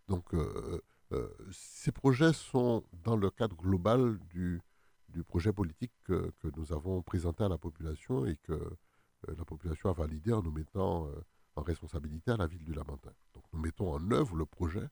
[0.08, 4.62] Donc, euh, euh, ces projets sont dans le cadre global du,
[5.10, 9.90] du projet politique que, nous avons présenté à la population et que euh, la population
[9.90, 11.08] a validé en nous mettant
[11.56, 13.14] en responsabilité à la ville du Lamentin.
[13.34, 14.90] Donc, nous mettons en œuvre le projet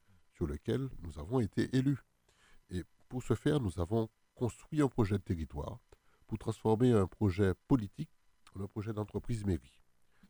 [0.47, 1.99] lequel nous avons été élus.
[2.69, 5.79] Et pour ce faire, nous avons construit un projet de territoire
[6.27, 8.09] pour transformer un projet politique
[8.55, 9.81] en un projet d'entreprise mairie.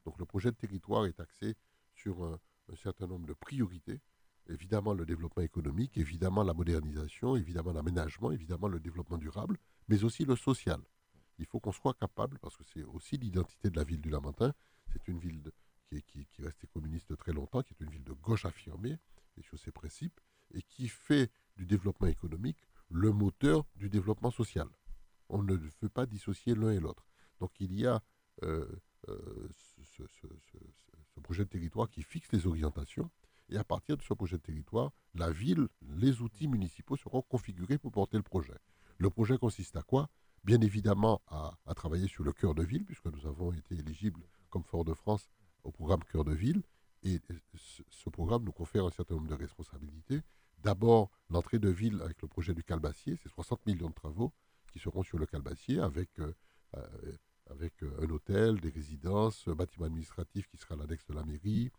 [0.06, 1.56] Donc le projet de territoire est axé
[1.93, 2.39] sur un,
[2.76, 4.02] certain nombre de priorités.
[4.50, 10.26] Évidemment le développement économique, évidemment la modernisation, évidemment l'aménagement, évidemment le développement durable, mais aussi
[10.26, 10.82] le social.
[11.38, 14.54] Il faut qu'on soit capable, parce que c'est aussi l'identité de la ville du Lamentin,
[14.91, 15.52] c'est une ville
[15.89, 18.97] qui, qui, qui est restée communiste très longtemps, qui est une ville de gauche affirmée,
[19.42, 20.20] sur ses principes,
[20.54, 22.58] et qui fait du développement économique
[22.90, 24.68] le moteur du développement social.
[25.30, 27.08] On ne veut pas dissocier l'un et l'autre.
[27.40, 28.02] Donc il y a
[28.44, 28.68] euh,
[29.08, 29.50] euh,
[29.98, 30.28] ce,
[31.24, 33.10] projet de territoire qui fixe les orientations,
[33.50, 37.78] et à partir de ce projet de territoire, la ville, les outils municipaux seront configurés
[37.78, 38.58] pour porter le projet.
[38.98, 40.10] Le projet consiste à quoi?
[40.44, 44.24] Bien évidemment à, à travailler sur le cœur de ville, puisque nous avons été éligibles
[44.50, 45.30] comme Fort-de-France
[45.64, 46.64] au programme cœur de ville,
[47.04, 47.20] et
[47.90, 50.22] ce programme nous confère un certain nombre de responsabilités.
[50.60, 54.32] D'abord, l'entrée de ville avec le projet du Calbassier, c'est 60 millions de travaux
[54.72, 56.34] qui seront sur le Calbassier avec, euh,
[56.78, 57.18] euh,
[57.50, 61.72] avec euh, un hôtel, des résidences, un bâtiment administratif qui sera l'annexe de la mairie,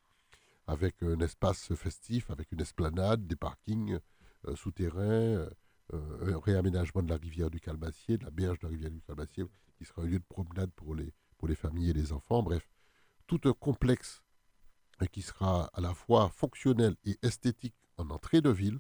[0.67, 3.99] avec un espace festif, avec une esplanade, des parkings
[4.55, 5.49] souterrains,
[5.93, 9.45] un réaménagement de la rivière du Calbassier, de la berge de la rivière du Calbassier,
[9.77, 12.43] qui sera un lieu de promenade pour les, pour les familles et les enfants.
[12.43, 12.69] Bref,
[13.27, 14.23] tout un complexe
[15.09, 18.79] qui sera à la fois fonctionnel et esthétique en entrée de ville,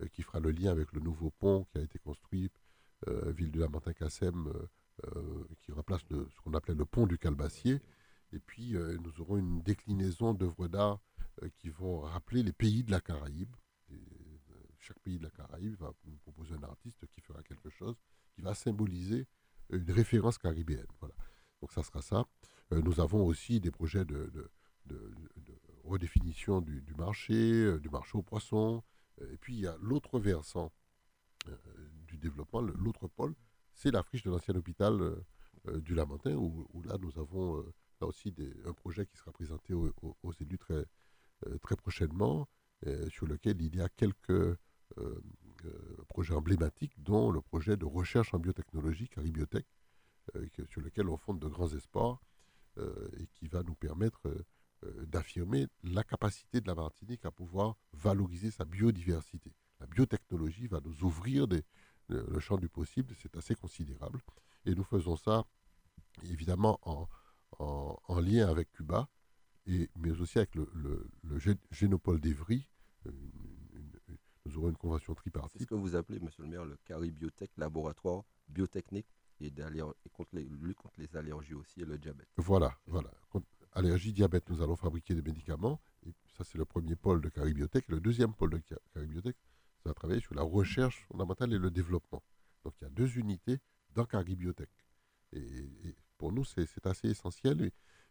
[0.00, 2.50] euh, qui fera le lien avec le nouveau pont qui a été construit,
[3.08, 4.52] euh, ville du Lamentin-Cassem,
[5.06, 7.80] euh, qui remplace ce qu'on appelait le pont du Calbassier.
[8.32, 11.00] Et puis, nous aurons une déclinaison d'œuvres d'art
[11.56, 13.56] qui vont rappeler les pays de la Caraïbe.
[14.78, 17.96] chaque pays de la Caraïbe va nous proposer un artiste qui fera quelque chose
[18.34, 19.26] qui va symboliser
[19.70, 20.86] une référence caribéenne.
[21.60, 22.24] Donc ça sera ça.
[22.70, 24.48] nous avons aussi des projets de de,
[25.84, 28.82] redéfinition du, marché, euh, du marché aux poissons.
[29.20, 30.72] Euh, et puis il y a l'autre versant
[31.48, 31.56] euh,
[32.06, 33.34] du développement, l'autre pôle,
[33.74, 35.16] c'est la friche de l'ancien hôpital
[35.76, 37.64] du Lamentin, où, là nous avons
[38.00, 38.34] là aussi
[38.66, 40.84] un projet qui sera présenté aux, élus très,
[41.62, 42.48] très prochainement,
[43.08, 44.58] sur lequel il y a quelques
[46.08, 49.66] projets emblématiques, dont le projet de recherche en biotechnologie, Caribiotech,
[50.68, 52.20] sur lequel on fonde de grands espoirs
[53.18, 54.44] et qui va nous permettre euh,
[55.06, 59.52] d'affirmer la capacité de la Martinique à pouvoir valoriser sa biodiversité.
[59.80, 61.62] La biotechnologie va nous ouvrir des,
[62.08, 64.20] le champ du possible, c'est assez considérable.
[64.66, 65.44] Et nous faisons ça,
[66.24, 67.08] évidemment, en,
[67.58, 69.08] en, lien avec Cuba,
[69.66, 70.66] et, mais aussi avec le,
[71.70, 72.66] Génopole d'Evry.
[74.44, 75.58] nous aurons une convention tripartite.
[75.58, 79.06] C'est ce que vous appelez, monsieur le maire, le Caribiotech Laboratoire Biotechnique
[79.40, 79.52] et,
[80.12, 82.28] contre les, lutte contre les allergies aussi et le diabète.
[82.36, 83.10] Voilà, voilà.
[83.30, 85.80] Contre allergie, diabète, nous allons fabriquer des médicaments.
[86.06, 87.88] Et ça, c'est le premier pôle de Caribiotech.
[87.88, 88.62] Le deuxième pôle de
[88.94, 89.36] Caribiotech,
[89.82, 92.22] ça va travailler sur la recherche fondamentale et le développement.
[92.64, 93.60] Donc il y a deux unités
[93.94, 94.70] dans Caribiotech.
[95.32, 97.70] Et, pour nous, c'est assez essentiel.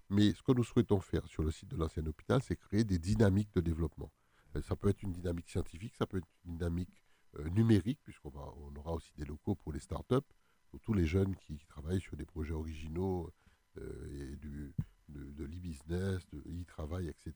[0.10, 2.98] mais ce que nous souhaitons faire sur le site de l'ancien hôpital, c'est créer des
[2.98, 4.12] dynamiques de développement.
[4.56, 7.04] Euh, ça peut être une dynamique scientifique, ça peut être une dynamique
[7.38, 10.28] euh, numérique, puisqu'on on aura aussi des locaux pour les startups,
[10.69, 13.32] pour tous les jeunes qui, travaillent sur des projets originaux
[13.78, 14.74] euh, et du,
[15.10, 17.34] de, l'e-business, de l'e-travail, etc.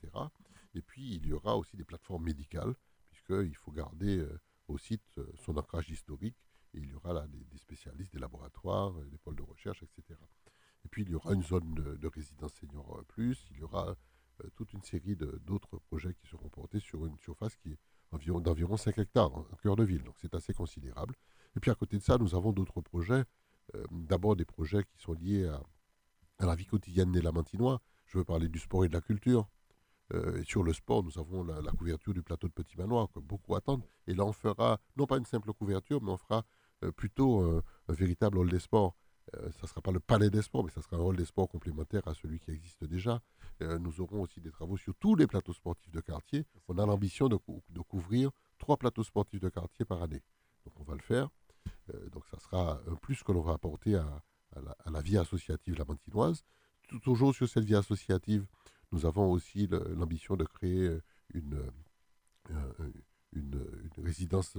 [0.75, 2.73] Et puis, il y aura aussi des plateformes médicales,
[3.09, 4.25] puisqu'il faut garder
[4.67, 6.37] au site son ancrage historique
[6.73, 10.19] et il y aura là des, spécialistes, des laboratoires, euh, des pôles de recherche, etc.
[10.85, 13.95] Et puis il y aura une zone de, résidence senior euh, plus, il y aura
[14.43, 17.77] euh, toute une série d'autres projets qui seront portés sur une surface qui est
[18.11, 20.03] environ, d'environ 5 hectares en, cœur de ville.
[20.03, 21.15] Donc c'est assez considérable.
[21.55, 23.23] Et puis à côté de ça, nous avons d'autres projets.
[23.91, 25.63] D'abord des projets qui sont liés à,
[26.39, 27.81] la vie quotidienne des Lamantinois.
[28.05, 29.47] Je veux parler du sport et de la culture.
[30.13, 33.55] et sur le sport, nous avons la, couverture du plateau de Petit Manoir, que beaucoup
[33.55, 33.83] attendent.
[34.05, 36.45] Et là, on fera, non pas une simple couverture, mais on fera
[36.83, 38.95] euh, plutôt euh, un véritable hall des sports.
[39.35, 41.25] Euh, ça ne sera pas le palais des sports, mais ça sera un hall des
[41.25, 43.21] sports complémentaire à celui qui existe déjà.
[43.61, 46.45] nous aurons aussi des travaux sur tous les plateaux sportifs de quartier.
[46.67, 47.37] On a l'ambition de,
[47.83, 50.21] couvrir trois plateaux sportifs de quartier par année.
[50.65, 51.29] Donc on va le faire.
[52.11, 54.21] donc ça sera un plus que l'on va apporter à,
[54.85, 56.43] la, vie associative lamantinoise.
[57.01, 58.45] Toujours sur cette vie associative,
[58.91, 60.97] nous avons aussi l'ambition de créer
[61.33, 61.63] une,
[63.31, 63.65] une,
[63.97, 64.57] résidence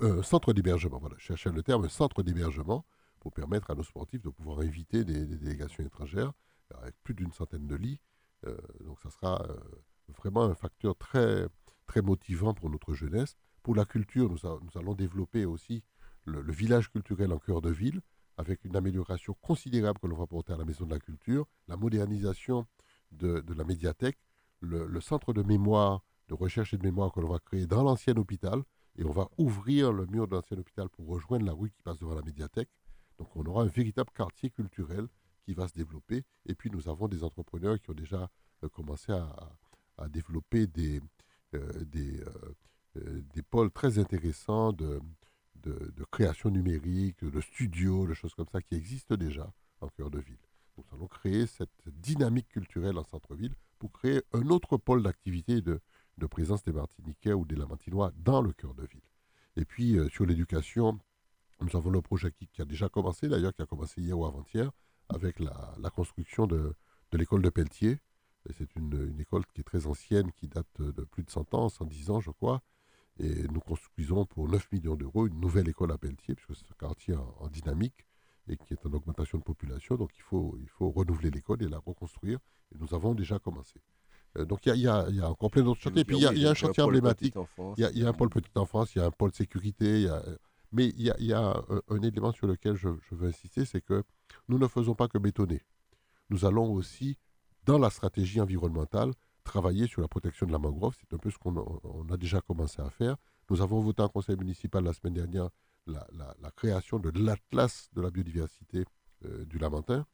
[0.00, 0.98] un, centre d'hébergement.
[0.98, 2.84] Voilà, je cherchais le terme, un centre d'hébergement
[3.20, 6.32] pour permettre à nos sportifs de pouvoir inviter des, délégations étrangères
[6.80, 8.00] avec plus d'une centaine de lits.
[8.46, 9.56] Euh, donc ça sera euh,
[10.16, 11.46] vraiment un facteur très,
[11.86, 13.36] très motivant pour notre jeunesse.
[13.62, 15.84] Pour la culture, nous allons développer aussi
[16.24, 18.00] le, village culturel en cœur de ville,
[18.42, 21.76] avec une amélioration considérable que l'on va apporter à la Maison de la Culture, la
[21.76, 22.66] modernisation
[23.12, 24.18] de, la médiathèque,
[24.60, 27.82] le, le, centre de mémoire, de recherche et de mémoire que l'on va créer dans
[27.82, 28.62] l'ancien hôpital,
[28.96, 31.98] et on va ouvrir le mur de l'ancien hôpital pour rejoindre la rue qui passe
[31.98, 32.68] devant la médiathèque.
[33.18, 35.06] Donc on aura un véritable quartier culturel
[35.44, 36.24] qui va se développer.
[36.46, 38.30] Et puis nous avons des entrepreneurs qui ont déjà
[38.64, 39.28] euh, commencé à,
[40.08, 41.00] développer des,
[41.54, 42.20] euh, des,
[42.96, 45.00] euh, des, pôles très intéressants de,
[45.62, 50.20] de, création numérique, de studios, de choses comme ça qui existent déjà en cœur de
[50.20, 50.38] ville.
[50.76, 55.80] Nous allons créer cette dynamique culturelle en centre-ville pour créer un autre pôle d'activité de,
[56.18, 59.02] de présence des Martiniquais ou des Lamantinois dans le cœur de ville.
[59.56, 60.98] Et puis euh, sur l'éducation,
[61.60, 64.70] nous avons le projet qui, a déjà commencé, d'ailleurs, qui a commencé hier ou avant-hier,
[65.08, 66.74] avec la, construction de,
[67.12, 67.98] l'école de Pelletier.
[68.56, 72.10] C'est une, école qui est très ancienne, qui date de plus de 100 ans, 110
[72.10, 72.62] ans, je crois.
[73.18, 76.76] Et nous construisons pour 9 millions d'euros une nouvelle école à Pelletier, puisque c'est un
[76.78, 78.06] quartier en, dynamique
[78.48, 79.96] et qui est en augmentation de population.
[79.96, 82.38] Donc il faut, il faut renouveler l'école et la reconstruire.
[82.74, 83.80] Et nous avons déjà commencé.
[84.38, 86.04] Euh, donc il y, a, encore plein d'autres chantiers.
[86.04, 87.34] Puis il y, a un chantier emblématique.
[87.76, 90.08] Il y, a un pôle petite enfance, il y a un pôle sécurité.
[90.72, 94.02] Mais il y a, un, élément sur lequel je, veux insister, c'est que
[94.48, 95.60] nous ne faisons pas que bétonner.
[96.30, 97.18] Nous allons aussi,
[97.66, 99.12] dans la stratégie environnementale,
[99.44, 100.96] travailler sur la protection de la mangrove.
[101.00, 103.16] C'est un peu ce qu'on a déjà commencé à faire.
[103.50, 105.50] Nous avons voté en conseil municipal la semaine dernière
[105.86, 108.84] la, création de l'Atlas de la biodiversité
[109.24, 110.06] euh, du Lamentin.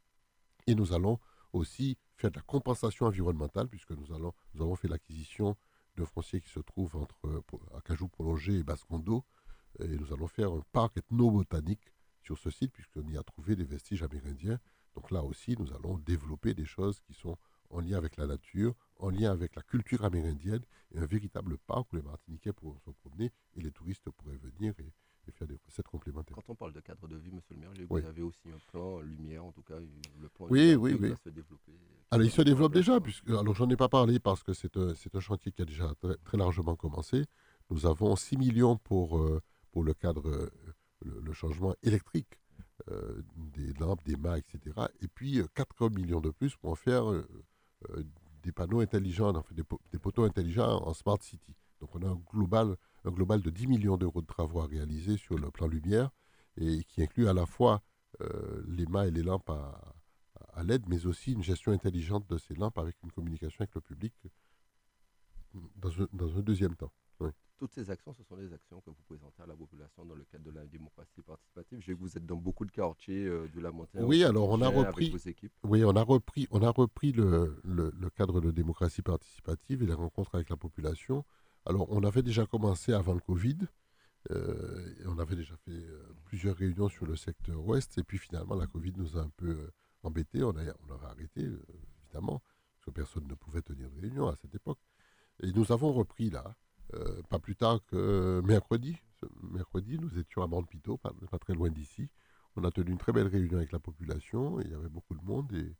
[0.67, 1.19] Et nous allons
[1.53, 5.55] aussi faire de la compensation environnementale, puisque nous, allons, nous avons fait l'acquisition
[5.95, 7.43] de foncier qui se trouve entre
[7.75, 9.25] Acajou prolongé et Bascondo.
[9.79, 13.63] Et nous allons faire un parc ethnobotanique sur ce site, puisqu'on y a trouvé des
[13.63, 14.59] vestiges amérindiens.
[14.95, 17.37] Donc là aussi, nous allons développer des choses qui sont
[17.69, 21.91] en lien avec la nature, en lien avec la culture amérindienne, et un véritable parc
[21.93, 24.91] où les Martiniquais pourront se promener et les touristes pourraient venir et,
[25.31, 26.35] faire des recettes complémentaires.
[26.35, 28.99] Quand on parle de cadre de vie, monsieur le maire, vous avez aussi un plan
[28.99, 31.13] lumière, en tout cas, le plan oui, oui, oui.
[31.23, 31.71] se développer.
[32.09, 34.93] Alors, il se développe déjà, puisque, alors j'en ai pas parlé parce que c'est un,
[35.13, 37.25] un, chantier qui a déjà très, largement commencé.
[37.69, 39.39] Nous avons 6 millions pour, euh,
[39.71, 40.51] pour le cadre, euh,
[41.05, 42.39] le, changement électrique
[42.89, 44.75] euh, des lampes, des mâts, etc.
[45.01, 47.03] Et puis 4 millions de plus pour en faire
[48.43, 51.55] des panneaux intelligents, des, des, poteaux intelligents en Smart City.
[51.79, 52.75] Donc on a un global
[53.05, 56.09] un global de 10 millions d'euros de travaux à réaliser sur le plan lumière
[56.57, 57.81] et qui inclut à la fois
[58.21, 59.95] euh, les mâts et les lampes à,
[60.63, 64.13] LED, mais aussi une gestion intelligente de ces lampes avec une communication avec le public
[65.75, 66.91] dans un deuxième temps.
[67.59, 70.15] Tout toutes ces actions, ce sont des actions que vous présentez à la population dans
[70.15, 71.81] le cadre de la démocratie participative.
[71.81, 74.01] Je sais que vous êtes dans beaucoup de quartiers euh, de la montagne.
[74.05, 75.13] Oui, alors on a repris.
[75.63, 79.93] Oui, on a repris, on a repris le, le, cadre de démocratie participative et les
[79.93, 81.25] rencontres avec la population.
[81.65, 83.57] Alors, on avait déjà commencé avant le Covid.
[84.31, 87.97] Euh, on avait déjà fait euh, plusieurs réunions sur le secteur ouest.
[87.97, 89.69] Et puis finalement, la Covid nous a un peu
[90.03, 90.43] embêtés.
[90.43, 91.41] On, a, on aurait arrêté,
[92.03, 92.41] évidemment,
[92.75, 94.79] parce que personne ne pouvait tenir de réunion à cette époque.
[95.43, 96.55] Et nous avons repris là,
[96.93, 98.97] euh, pas plus tard que mercredi.
[99.43, 102.09] mercredi, nous étions à Montpito, pas, pas très loin d'ici.
[102.55, 104.59] On a tenu une très belle réunion avec la population.
[104.61, 105.75] il y avait beaucoup de monde et,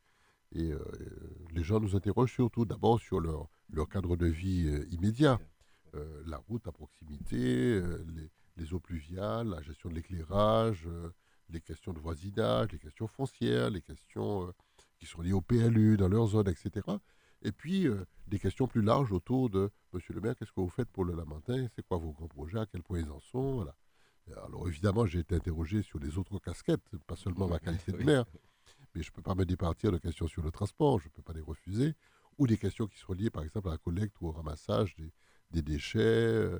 [0.52, 0.80] et euh,
[1.52, 5.40] les gens nous interrogent surtout d'abord sur leur, leur cadre de vie euh, immédiat.
[6.28, 7.82] la route à proximité,
[8.16, 10.88] les, les, eaux pluviales, la gestion de l'éclairage,
[11.50, 14.54] les questions de voisinage, les questions foncières, les questions
[15.00, 16.86] qui sont liées au PLU dans leur zone, etc.
[17.42, 20.70] Et puis, euh, des questions plus larges autour de Monsieur le maire, qu'est-ce que vous
[20.70, 21.68] faites pour le Lamentin?
[21.76, 22.60] C'est quoi vos grands projets?
[22.60, 23.56] À quel point ils en sont?
[23.56, 23.76] Voilà.
[24.46, 28.26] Alors, évidemment, j'ai été interrogé sur les autres casquettes, pas seulement ma qualité de maire,
[28.94, 31.24] mais je ne peux pas me départir de questions sur le transport, je ne peux
[31.24, 31.96] pas les refuser,
[32.38, 34.96] ou des questions qui sont liées, par exemple, à la collecte ou au ramassage
[35.50, 36.60] des, déchets, euh,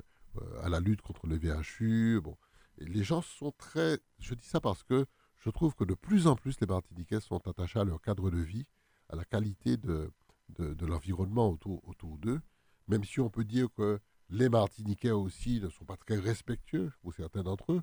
[0.64, 2.20] à la lutte contre le VHU.
[2.22, 2.36] Bon.
[2.78, 4.00] les gens sont très.
[4.18, 5.06] Je dis ça parce que
[5.38, 8.40] je trouve que de plus en plus les Martiniquais sont attachés à leur cadre de
[8.40, 8.66] vie,
[9.10, 10.12] à la qualité de,
[10.58, 12.42] de, l'environnement autour, d'eux,
[12.88, 17.14] même si on peut dire que les Martiniquais aussi ne sont pas très respectueux pour
[17.14, 17.82] certains d'entre eux,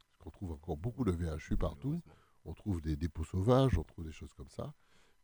[0.00, 2.02] parce qu'on trouve encore beaucoup de VHU partout,
[2.44, 4.72] on trouve des dépôts sauvages, on trouve des choses comme ça.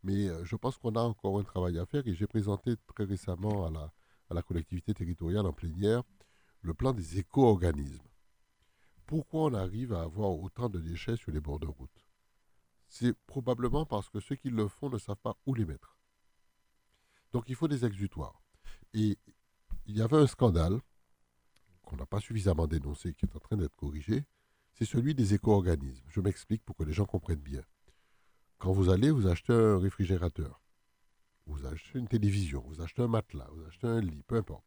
[0.03, 3.05] Mais euh, je pense qu'on a encore un travail à faire et j'ai présenté très
[3.05, 6.03] récemment à la collectivité territoriale en plénière
[6.63, 8.09] le plan des éco-organismes.
[9.07, 12.07] Pourquoi on arrive à avoir autant de déchets sur les bords de route?
[12.89, 15.99] C'est probablement parce que ceux qui le font ne savent pas où les mettre.
[17.33, 18.43] Donc il faut des exutoires.
[18.95, 19.19] Et
[19.87, 20.81] il y avait un scandale
[21.83, 24.25] qu'on n'a pas suffisamment dénoncé, qui est en train d'être corrigé,
[24.73, 26.05] c'est celui des éco-organismes.
[26.09, 27.63] Je m'explique pour que les gens comprennent bien.
[28.59, 30.63] Quand vous allez, vous achetez un réfrigérateur,
[31.47, 34.65] vous achetez une télévision, vous achetez un matelas, vous achetez un lit, peu importe.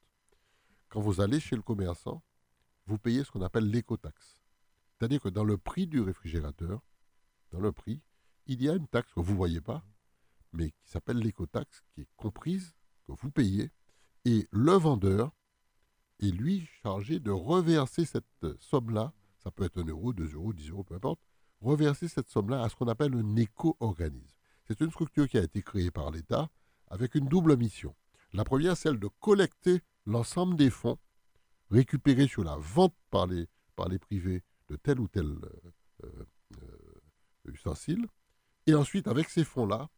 [0.90, 2.22] Quand vous allez chez le commerçant,
[2.88, 4.38] vous payez ce qu'on appelle l'écotaxe.
[4.92, 6.82] C'est-à-dire que dans le prix du réfrigérateur,
[7.52, 8.02] dans le prix,
[8.48, 9.84] il y a une taxe que vous ne voyez pas,
[10.56, 12.76] mais qui s'appelle l'écotaxe, qui est comprise,
[13.08, 13.72] que vous payez,
[14.26, 15.32] et le vendeur
[16.22, 18.26] est lui chargé de reverser cette
[18.60, 21.20] somme-là, ça peut être un euro, deux euros, dix euros, peu importe,
[21.62, 24.36] reverser cette somme-là à ce qu'on appelle un éco-organisme.
[24.68, 26.50] C'est une structure qui a été créée par l'État
[26.88, 27.96] avec une double mission.
[28.34, 30.98] La première, celle de collecter l'ensemble des fonds
[31.70, 36.26] récupérés sur la vente par les, par les privés de tel ou tel euh,
[36.62, 37.02] euh,
[37.46, 38.08] ustensile.
[38.68, 39.90] Et ensuite, avec ces fonds-là,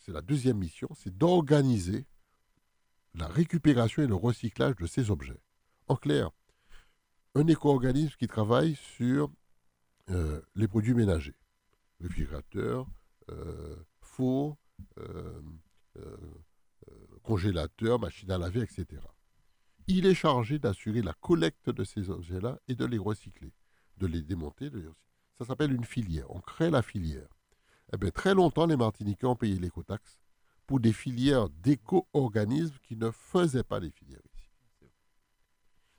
[0.00, 2.06] c'est la deuxième mission, c'est d'organiser
[3.14, 5.40] la récupération et le recyclage de ces objets.
[5.88, 6.30] En clair,
[7.34, 9.30] un éco-organisme qui travaille sur
[10.10, 11.36] euh, les produits ménagers,
[12.00, 12.86] réfrigérateur,
[13.30, 14.56] euh, four,
[14.98, 15.40] euh,
[17.22, 19.02] congélateur, machine à laver, etc.
[19.86, 23.52] Il est chargé d'assurer la collecte de ces objets-là et de les recycler,
[23.98, 24.70] de les démonter.
[25.38, 26.30] Ça s'appelle une filière.
[26.30, 27.28] On crée la filière.
[27.92, 30.18] Eh bien, très longtemps, les Martiniquais ont payé l'écotaxe
[30.66, 34.50] pour des filières d'éco-organismes qui ne faisaient pas les filières ici.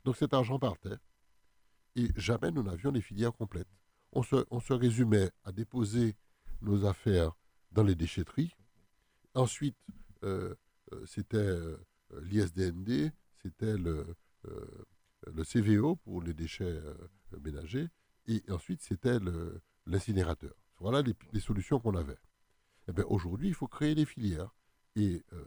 [0.06, 0.98] Donc cet argent partait
[1.96, 3.68] et jamais nous n'avions des filières complètes.
[4.14, 6.16] On se, résumait à déposer
[6.62, 7.34] nos affaires
[7.72, 8.54] dans les déchetteries.
[9.34, 9.78] Ensuite,
[10.24, 10.56] euh,
[10.94, 11.78] euh, c'était euh,
[12.22, 14.16] l'ISDND, c'était le
[15.44, 16.80] CVO pour les déchets
[17.42, 17.88] ménagers,
[18.28, 19.18] et ensuite c'était
[19.86, 20.61] l'incinérateur.
[20.82, 22.18] Voilà les, solutions qu'on avait.
[22.88, 24.50] Eh bien, aujourd'hui, il faut créer des filières.
[24.96, 25.46] Et euh,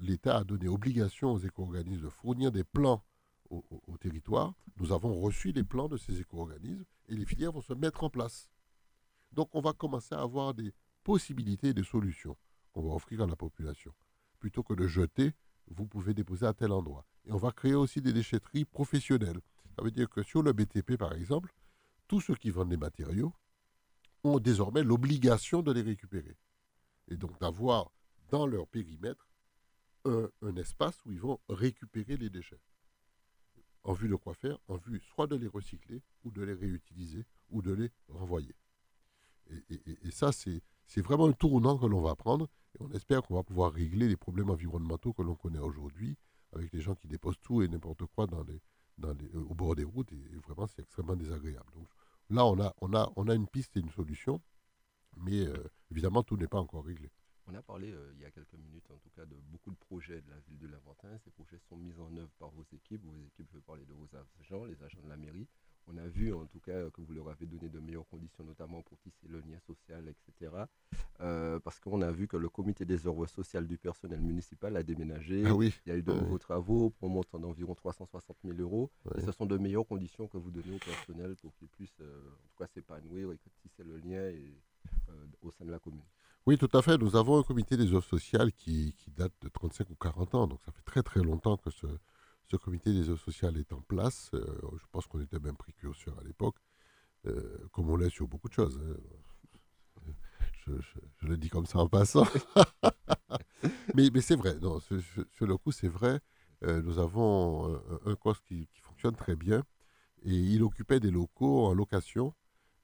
[0.00, 3.04] l'État a donné obligation aux éco-organismes de fournir des plans
[3.50, 3.62] au,
[3.98, 4.52] territoire.
[4.76, 8.10] Nous avons reçu les plans de ces éco-organismes et les filières vont se mettre en
[8.10, 8.50] place.
[9.32, 12.36] Donc, on va commencer à avoir des possibilités et des solutions
[12.72, 13.94] qu'on va offrir à la population.
[14.40, 15.34] Plutôt que de jeter,
[15.68, 17.06] vous pouvez déposer à tel endroit.
[17.26, 19.40] Et on va créer aussi des déchetteries professionnelles.
[19.76, 21.54] Ça veut dire que sur le BTP, par exemple,
[22.08, 23.32] tous ceux qui vendent des matériaux,
[24.24, 26.36] ont désormais l'obligation de les récupérer.
[27.08, 27.90] Et donc d'avoir
[28.30, 29.28] dans leur périmètre
[30.04, 32.60] un, espace où ils vont récupérer les déchets.
[33.84, 34.58] En vue de quoi faire?
[34.68, 38.54] En vue soit de les recycler, ou de les réutiliser, ou de les renvoyer.
[39.70, 43.42] Et, ça, c'est vraiment un tournant que l'on va prendre, et on espère qu'on va
[43.42, 46.16] pouvoir régler les problèmes environnementaux que l'on connaît aujourd'hui,
[46.52, 48.60] avec les gens qui déposent tout et n'importe quoi dans les,
[48.98, 51.70] dans les, au bord des routes, et, vraiment, c'est extrêmement désagréable.
[51.74, 51.88] Donc,
[52.30, 54.40] Là, on a, on, a, on a une piste et une solution,
[55.16, 57.10] mais euh, évidemment, tout n'est pas encore réglé.
[57.46, 59.76] On a parlé euh, il y a quelques minutes, en tout cas, de beaucoup de
[59.76, 61.16] projets de la ville de Laventin.
[61.24, 63.02] Ces projets sont mis en œuvre par vos équipes.
[63.04, 63.94] Vos équipes, je veux parler de
[64.40, 65.48] agents, les agents de la mairie.
[65.90, 68.82] On a vu en tout cas que vous leur avez donné de meilleures conditions, notamment
[68.82, 70.52] pour tisser le lien social, etc.
[71.20, 74.82] Euh, parce qu'on a vu que le comité des œuvres sociales du personnel municipal a
[74.82, 75.44] déménagé.
[75.46, 75.74] Ah oui.
[75.86, 78.90] Il y a eu de nouveaux travaux pour un montant d'environ 360 000 euros.
[79.16, 82.20] Et ce sont de meilleures conditions que vous donnez au personnel pour qu'il puisse euh,
[82.20, 84.54] en tout cas s'épanouir et tisser le lien et,
[85.08, 85.12] euh,
[85.42, 86.04] au sein de la commune.
[86.46, 86.98] Oui, tout à fait.
[86.98, 90.46] Nous avons un comité des œuvres sociales qui, qui, date de 35 ou 40 ans.
[90.46, 91.86] Donc ça fait très très longtemps que ce,
[92.50, 94.30] ce comité des eaux sociales est en place.
[94.34, 94.44] Euh,
[94.78, 96.56] je pense qu'on était même précurseur à l'époque,
[97.26, 98.80] euh, comme on l'est sur beaucoup de choses.
[98.82, 100.12] Hein.
[100.66, 102.26] Je, le dis comme ça en passant.
[103.94, 106.20] mais, c'est vrai, non, sur, le coup, c'est vrai.
[106.64, 109.62] Euh, nous avons un, COS qui, fonctionne très bien
[110.24, 112.34] et il occupait des locaux en location.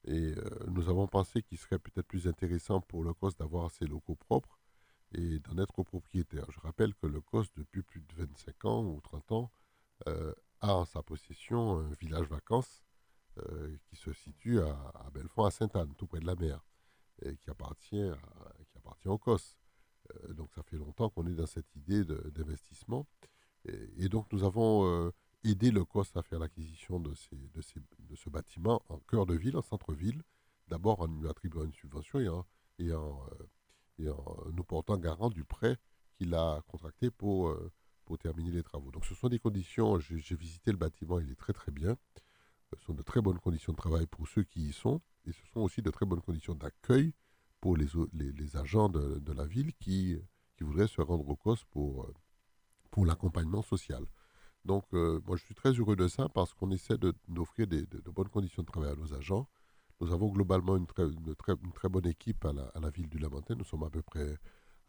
[0.06, 0.34] Et
[0.68, 4.58] nous avons pensé qu'il serait peut-être plus intéressant pour le COS d'avoir ses locaux propres
[5.14, 6.50] et d'en être copropriétaire.
[6.50, 9.50] Je rappelle que le COS, depuis plus de 25 ans ou 30 ans,
[10.08, 12.82] euh, a en sa possession un village vacances
[13.38, 15.10] euh, qui se situe à, à
[15.46, 16.64] à Sainte-Anne, tout près de la mer,
[17.22, 18.10] et qui appartient,
[18.70, 19.56] qui appartient au COS.
[20.12, 23.06] Euh, donc ça fait longtemps qu'on est dans cette idée d'investissement.
[23.66, 25.10] Et, donc nous avons
[25.42, 27.62] aidé le COS à faire l'acquisition de, de,
[27.98, 30.22] de, ce bâtiment en cœur de ville, en centre-ville,
[30.68, 32.46] d'abord en lui attribuant une subvention et en,
[32.78, 33.26] et en
[33.98, 35.76] et en nous portant garant du prêt
[36.16, 37.72] qu'il a contracté pour, euh,
[38.04, 38.90] pour terminer les travaux.
[38.90, 41.96] Donc ce sont des conditions, j'ai visité le bâtiment, il est très très bien.
[42.74, 45.46] Ce sont de très bonnes conditions de travail pour ceux qui y sont et ce
[45.52, 47.12] sont aussi de très bonnes conditions d'accueil
[47.60, 50.18] pour les, les, agents de, de, la ville qui,
[50.56, 52.14] qui voudraient se rendre au COS pour, euh,
[52.90, 54.04] pour l'accompagnement social.
[54.64, 58.10] Donc euh, moi je suis très heureux de ça parce qu'on essaie d'offrir de, de,
[58.10, 59.48] bonnes conditions de travail à nos agents
[60.00, 62.90] nous avons globalement une très, une très, une très bonne équipe à la, à la,
[62.90, 63.54] ville du Lamentin.
[63.54, 64.38] Nous sommes à peu près,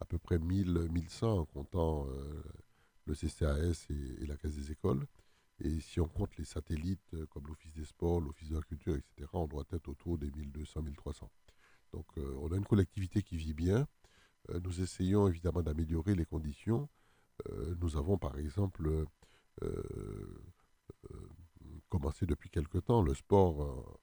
[0.00, 2.42] à peu près 1000, 1100 en comptant euh,
[3.06, 5.06] le CCAS et, la Caisse des écoles.
[5.60, 8.96] Et si on compte les satellites euh, comme l'Office des sports, l'Office de la culture,
[8.96, 11.30] etc., on doit être autour des 1200, 1300.
[11.92, 13.86] Donc euh, on a une collectivité qui vit bien.
[14.62, 16.88] Nous essayons évidemment d'améliorer les conditions.
[17.80, 19.04] Nous avons par exemple
[21.88, 23.98] commencé depuis quelque temps le sport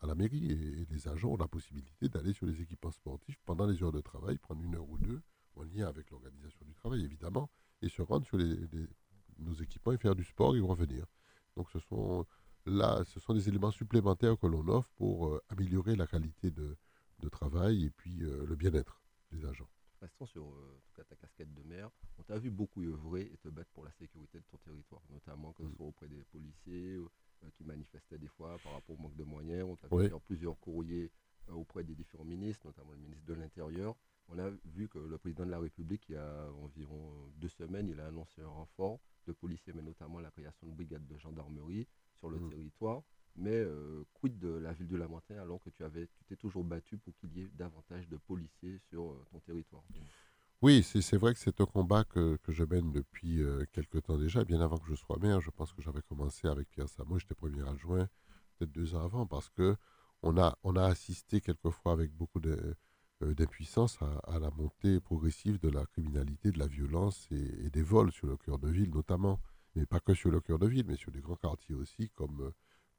[0.00, 3.66] à la mairie et, les agents ont la possibilité d'aller sur les équipements sportifs pendant
[3.66, 5.22] les heures de travail, prendre une heure ou deux,
[5.56, 7.50] en lien avec l'organisation du travail évidemment,
[7.82, 8.86] et se rendre sur les, les,
[9.38, 11.06] nos équipements et faire du sport et revenir.
[11.56, 12.26] Donc ce sont
[12.66, 16.76] là, ce sont des éléments supplémentaires que l'on offre pour euh, améliorer la qualité de,
[17.20, 19.68] de, travail et puis euh, le bien-être des agents.
[20.00, 21.90] Restons sur euh, ta casquette de maire.
[22.18, 25.52] On t'a vu beaucoup œuvrer et te battre pour la sécurité de ton territoire, notamment
[25.52, 26.98] que ce soit auprès des policiers,
[27.50, 29.64] qui manifestaient des fois par rapport au manque de moyens.
[29.68, 30.20] On a fait oui.
[30.26, 31.10] plusieurs courriers
[31.48, 33.96] euh, auprès des différents ministres, notamment le ministre de l'Intérieur.
[34.28, 37.88] On a vu que le président de la République, il y a environ deux semaines,
[37.88, 41.86] il a annoncé un renfort de policiers, mais notamment la création de brigades de gendarmerie
[42.14, 42.50] sur le mmh.
[42.50, 43.02] territoire.
[43.36, 46.64] Mais euh, quid de la ville de Lamentin alors que tu avais, tu t'es toujours
[46.64, 49.82] battu pour qu'il y ait davantage de policiers sur euh, ton territoire?
[50.62, 54.16] Oui, c'est vrai que c'est un combat que, que, je mène depuis euh, quelque temps
[54.16, 55.40] déjà, bien avant que je sois maire.
[55.40, 58.08] Je pense que j'avais commencé avec Pierre Samo, j'étais premier adjoint,
[58.58, 59.76] peut-être deux ans avant, parce que
[60.22, 65.58] on a, on a assisté quelquefois avec beaucoup d'impuissance euh, à, à, la montée progressive
[65.58, 69.40] de la criminalité, de la violence et, des vols sur le cœur de ville notamment.
[69.74, 72.52] Mais pas que sur le cœur de ville, mais sur des grands quartiers aussi, comme,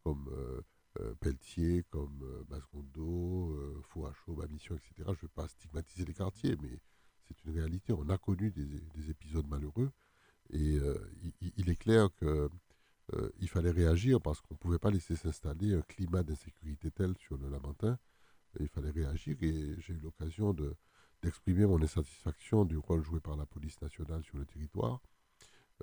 [0.03, 0.61] comme euh,
[0.99, 4.93] euh Pelletier, comme Bascondo, Fouachaud, Mission, etc.
[4.97, 6.81] Je ne vais pas stigmatiser les quartiers, mais
[7.27, 7.93] c'est une réalité.
[7.93, 9.91] On a connu des, des épisodes malheureux
[10.49, 10.97] et euh,
[11.57, 12.49] il, est clair que
[13.13, 17.37] euh, fallait réagir parce qu'on ne pouvait pas laisser s'installer un climat d'insécurité tel sur
[17.37, 17.97] le Lamentin.
[18.59, 20.55] Il fallait réagir et j'ai eu l'occasion
[21.21, 25.01] d'exprimer mon insatisfaction du rôle joué par la police nationale sur le territoire.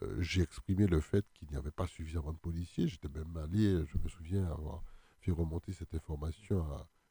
[0.03, 2.87] Euh, j'ai exprimé le fait qu'il n'y avait pas suffisamment de policiers.
[2.87, 4.85] J'étais même allé, je me souviens, avoir
[5.21, 6.65] fait remonter cette information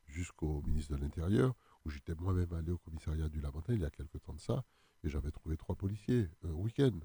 [0.08, 1.56] jusqu'au ministre de l'Intérieur
[1.90, 4.64] j'étais moi-même allé au commissariat du Lamentin il y a quelque temps de ça,
[5.04, 6.98] et j'avais trouvé trois policiers un week-end,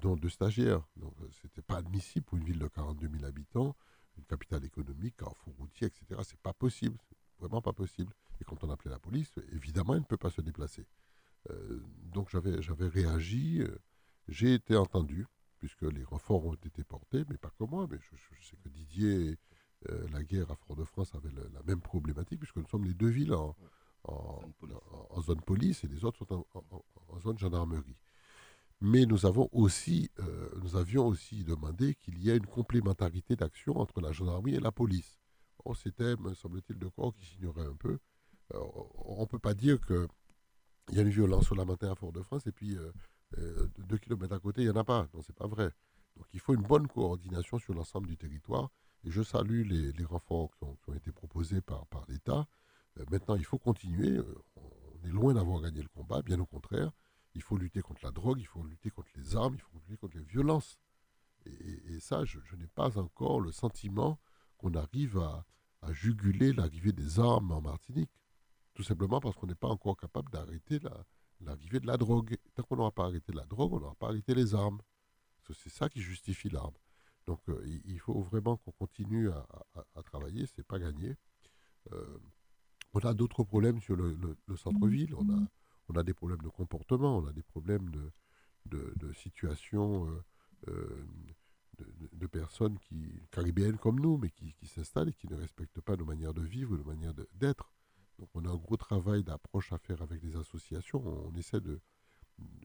[0.00, 0.86] dont deux stagiaires.
[0.96, 3.76] Donc euh, c'était pas admissible pour une ville de 42 000 habitants,
[4.16, 6.20] une capitale économique, carrefour routier, etc.
[6.24, 6.98] C'est pas possible,
[7.38, 8.12] vraiment pas possible.
[8.40, 10.86] Et quand on appelait la police, évidemment, elle ne peut pas se déplacer.
[11.50, 11.80] Euh,
[12.12, 13.78] donc j'avais réagi, euh,
[14.28, 15.26] j'ai été entendu,
[15.58, 19.38] puisque les renforts ont été portés, mais pas que moi, mais je, sais que Didier
[19.90, 23.34] euh, la guerre à Fort-de-France avait la même problématique, puisque nous sommes les deux villes
[23.34, 23.56] en,
[24.04, 27.96] en, zone police et les autres sont en, zone gendarmerie.
[28.80, 33.78] Mais nous, avons aussi, euh, nous avions aussi demandé qu'il y ait une complémentarité d'action
[33.78, 35.18] entre la gendarmerie et la police.
[35.82, 37.98] C'était, me semble-t-il, de corps qui s'ignorait un peu.
[38.52, 38.58] Euh,
[39.06, 40.06] on ne peut pas dire qu'il
[40.92, 44.38] y a une violence sur la matin à Fort-de-France et puis euh, deux kilomètres à
[44.38, 45.08] côté, il n'y en a pas.
[45.14, 45.70] Non, c'est pas vrai.
[46.16, 48.70] Donc il faut une bonne coordination sur l'ensemble du territoire.
[49.04, 52.46] Et je salue les, renforts qui ont, été proposés par l'État.
[52.98, 54.10] Euh, maintenant, il faut continuer.
[54.10, 56.92] Euh, on est loin d'avoir gagné le combat, bien au contraire.
[57.34, 59.96] Il faut lutter contre la drogue, il faut lutter contre les armes, il faut lutter
[59.96, 60.78] contre les violences.
[61.46, 64.18] Et, ça, je, n'ai pas encore le sentiment
[64.56, 65.44] qu'on arrive à,
[65.90, 68.10] juguler l'arrivée des armes en Martinique.
[68.72, 70.80] Tout simplement parce qu'on n'est pas encore capable d'arrêter
[71.40, 72.38] l'arrivée de la drogue.
[72.54, 74.80] Tant qu'on n'aura pas arrêté la drogue, on n'aura pas arrêté les armes.
[75.52, 76.72] C'est ça qui justifie l'arme.
[77.26, 81.16] Donc euh, il faut vraiment qu'on continue à, travailler, c'est pas gagné.
[82.94, 84.16] On a d'autres problèmes sur le,
[84.56, 85.42] centre-ville, on a,
[85.88, 88.12] on a des problèmes de comportement, on a des problèmes de,
[88.96, 90.08] de, situation
[90.68, 91.06] euh,
[92.12, 95.96] de, personnes qui, caribéennes comme nous, mais qui, qui s'installent et qui ne respectent pas
[95.96, 97.70] nos manières de vivre nos manières d'être.
[98.18, 101.02] Donc on a un gros travail d'approche à faire avec les associations.
[101.04, 101.60] On, essaie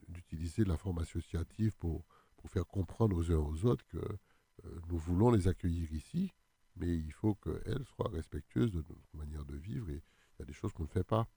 [0.08, 2.04] d'utiliser la forme associative pour,
[2.36, 6.32] pour faire comprendre aux uns aux autres que euh, nous voulons les accueillir ici,
[6.76, 10.02] mais il faut qu'elles soient respectueuses de notre manière de vivre et
[10.40, 11.28] il y a des choses qu'on ne fait pas.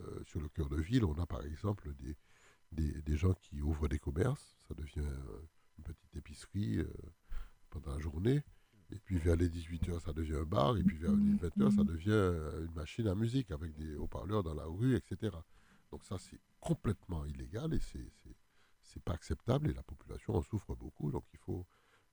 [0.00, 1.92] Euh, sur le cœur de ville, on a par exemple
[2.72, 6.78] des, des, gens qui ouvrent des commerces, ça devient euh, une petite épicerie
[7.70, 8.42] pendant la journée,
[8.90, 11.84] et puis vers les 18h, ça devient un bar, et puis vers les 20h, ça
[11.84, 15.36] devient une machine à musique avec des haut-parleurs dans la rue, etc.
[15.90, 18.12] Donc ça, c'est complètement illégal et c'est
[18.90, 21.10] c'est pas acceptable et la population en souffre beaucoup.
[21.10, 21.66] Donc il faut,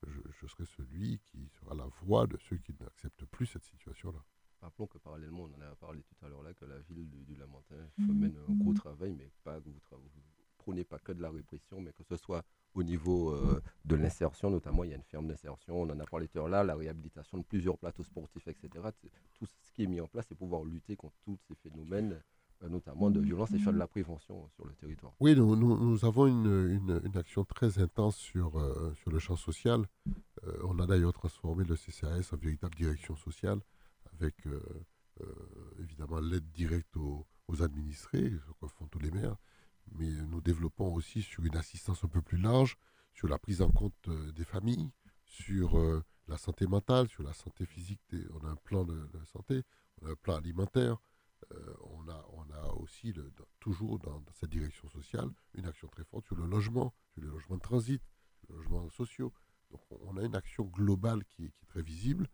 [0.06, 4.24] je, serai celui qui sera la voix de ceux qui n'acceptent plus cette situation-là.
[4.62, 7.36] Rappelons que parallèlement, on en a parlé tout à l'heure là, que la ville du,
[7.36, 10.22] Lamentin mène un gros travail, mais pas que vous, vous
[10.58, 12.44] prônez pas que de la répression, mais que ce soit
[12.74, 16.06] au niveau euh, de l'insertion, notamment il y a une ferme d'insertion, on en a
[16.06, 18.86] parlé tout à l'heure là, la réhabilitation de plusieurs plateaux sportifs, etc.
[19.34, 22.20] Tout ce qui est mis en place, c'est pouvoir lutter contre tous ces phénomènes
[22.64, 25.14] euh, notamment de violence et faire de la prévention sur le territoire.
[25.20, 29.86] Oui, nous, nous, avons une, une, action très intense sur, euh, sur le champ social.
[30.44, 33.60] Euh, on a d'ailleurs transformé le CCAS en véritable direction sociale
[34.20, 34.36] avec
[35.80, 37.26] évidemment l'aide directe aux,
[37.62, 39.38] administrés, ce que font tous les maires,
[39.94, 42.78] mais nous développons aussi sur une assistance un peu plus large,
[43.14, 44.92] sur la prise en compte des familles,
[45.24, 48.02] sur la santé mentale, sur la santé physique.
[48.34, 49.64] on a un plan de, santé,
[50.02, 50.98] on a un plan alimentaire.
[51.54, 53.14] Euh, on, a, aussi,
[53.60, 57.58] toujours dans, cette direction sociale, une action très forte sur le logement, sur les logements
[57.58, 58.02] de transit,
[58.40, 59.34] sur les logements sociaux.
[59.72, 62.30] Donc on a une action globale qui est, très visible.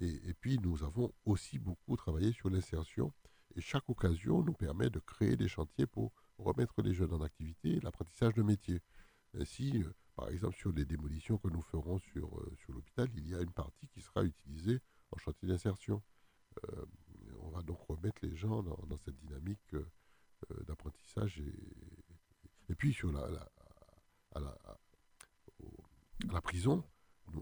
[0.00, 3.12] Et, puis nous avons aussi beaucoup travaillé sur l'insertion.
[3.54, 7.76] Et chaque occasion nous permet de créer des chantiers pour remettre les jeunes en activité
[7.76, 8.82] et l'apprentissage de métiers.
[9.34, 13.28] Ainsi, euh, par exemple, sur les démolitions que nous ferons sur, euh, sur l'hôpital, il
[13.28, 14.80] y a une partie qui sera utilisée
[15.12, 16.02] en chantier d'insertion
[17.40, 19.86] on va donc remettre les gens dans, cette dynamique euh,
[20.50, 21.42] euh, d'apprentissage.
[22.68, 23.28] Et, puis sur la,
[24.34, 24.40] à,
[26.30, 26.84] la, prison,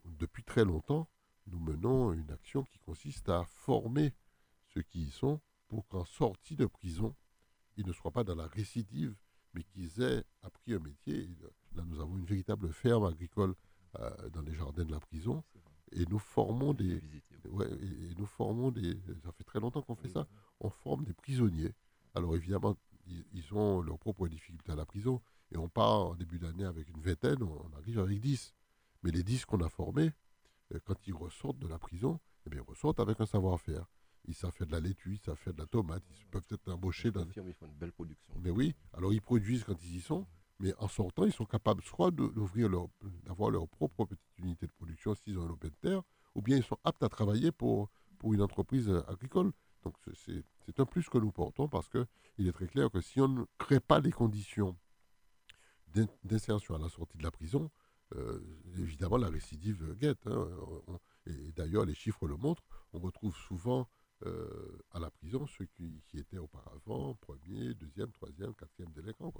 [0.04, 1.08] depuis très longtemps,
[1.46, 4.12] nous menons une action qui consiste à former
[4.68, 7.14] ceux qui y sont pour qu'en sortie de prison,
[7.76, 9.14] ils ne soient pas dans la récidive,
[9.52, 11.28] mais qu'ils aient appris un métier.
[11.74, 13.54] Là, nous avons une véritable ferme agricole
[13.98, 15.44] euh, dans les jardins de la prison
[15.94, 17.00] et nous formons des,
[17.48, 20.26] ouais, et, nous formons des, ça fait très longtemps qu'on fait ça,
[20.60, 21.72] on forme des prisonniers.
[22.14, 22.76] Alors évidemment,
[23.06, 25.20] ils, ont leurs propres difficultés à la prison,
[25.52, 28.54] et on part en début d'année avec une vingtaine, on arrive avec 10.
[29.02, 30.10] Mais les 10 qu'on a formés, euh,
[30.84, 33.86] quand ils ressortent de la prison, eh bien, ils ressortent avec un savoir-faire.
[34.26, 36.72] Ils savent faire de la laitue, ils savent faire de la tomate, ils peuvent être
[36.72, 37.24] embauchés dans...
[37.24, 38.34] Ils font une belle production.
[38.40, 40.26] Mais oui, alors ils produisent quand ils y sont,
[40.60, 42.88] mais en sortant, ils sont capables soit d'ouvrir leur,
[43.24, 46.02] d'avoir leur propre petite unité de production s'ils ont un open terre,
[46.34, 49.52] ou bien ils sont aptes à travailler pour, pour une entreprise agricole.
[49.82, 53.28] Donc c'est un plus que nous portons parce qu'il est très clair que si on
[53.28, 54.76] ne crée pas les conditions
[56.24, 57.70] d'insertion à la sortie de la prison,
[58.16, 58.40] euh,
[58.78, 60.26] évidemment la récidive guette.
[60.26, 60.48] Hein.
[61.26, 63.88] et d'ailleurs les chiffres le montrent, on retrouve souvent
[64.26, 69.32] euh, à la prison ceux qui, étaient auparavant premier, deuxième, troisième, quatrième délinquant.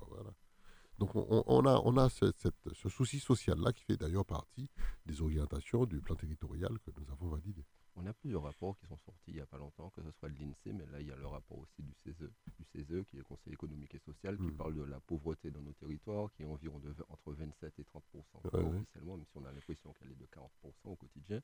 [0.98, 4.68] Donc on, a, ce souci social-là qui fait d'ailleurs partie
[5.06, 7.64] des orientations du plan territorial que nous avons validé.
[7.96, 10.28] On a plusieurs rapports qui sont sortis il n'y a pas longtemps, que ce soit
[10.28, 12.28] de l'INSEE, mais là il y a le rapport aussi du CESE
[12.72, 14.57] qui est le Conseil économique et social, qui hmm.
[14.57, 18.05] parle de la pauvreté dans nos territoires, qui est environ de, entre 27 et 30
[18.45, 20.49] officiellement, même si on a l'impression qu'elle est de 40%
[20.84, 21.40] au quotidien.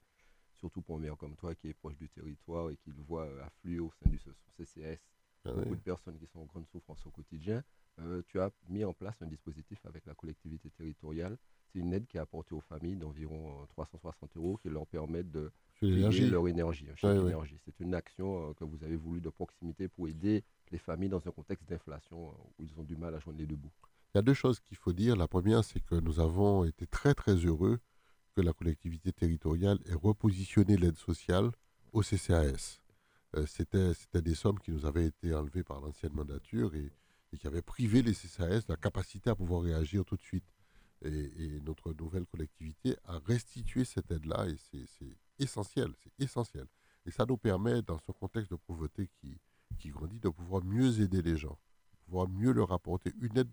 [0.57, 3.25] Surtout pour un maire comme toi qui est proche du territoire et qui le voit
[3.25, 4.99] euh, affluer au sein du CCS,
[5.45, 7.65] ah beaucoup de personnes qui sont en grande souffrance au quotidien.
[7.99, 11.39] Euh, tu as mis en place un dispositif avec la collectivité territoriale.
[11.73, 15.31] C'est une aide qui est apportée aux familles d'environ 360 euh, euros qui leur permettent
[15.31, 16.87] de payer leur énergie.
[17.01, 20.43] C'est une action euh, que vous avez voulu de proximité pour aider
[20.73, 23.57] les familles dans un contexte d'inflation où ils ont du mal à joindre les deux
[23.57, 23.73] bouts.
[24.15, 25.15] Il y a deux choses qu'il faut dire.
[25.17, 27.79] La première, c'est que nous avons été très très heureux
[28.35, 31.51] que la collectivité territoriale ait repositionné l'aide sociale
[31.93, 32.81] au CCAS.
[33.37, 36.91] Euh, C'était des sommes qui nous avaient été enlevées par l'ancienne mandature et,
[37.33, 40.45] et, qui avaient privé les CCAS de la capacité à pouvoir réagir tout de suite.
[41.03, 46.67] Et, notre nouvelle collectivité a restitué cette aide-là et c'est essentiel, c'est essentiel.
[47.07, 49.39] Et ça nous permet, dans ce contexte de pauvreté qui,
[49.79, 51.59] qui grandit, de pouvoir mieux aider les gens,
[51.93, 53.51] de pouvoir mieux leur apporter une aide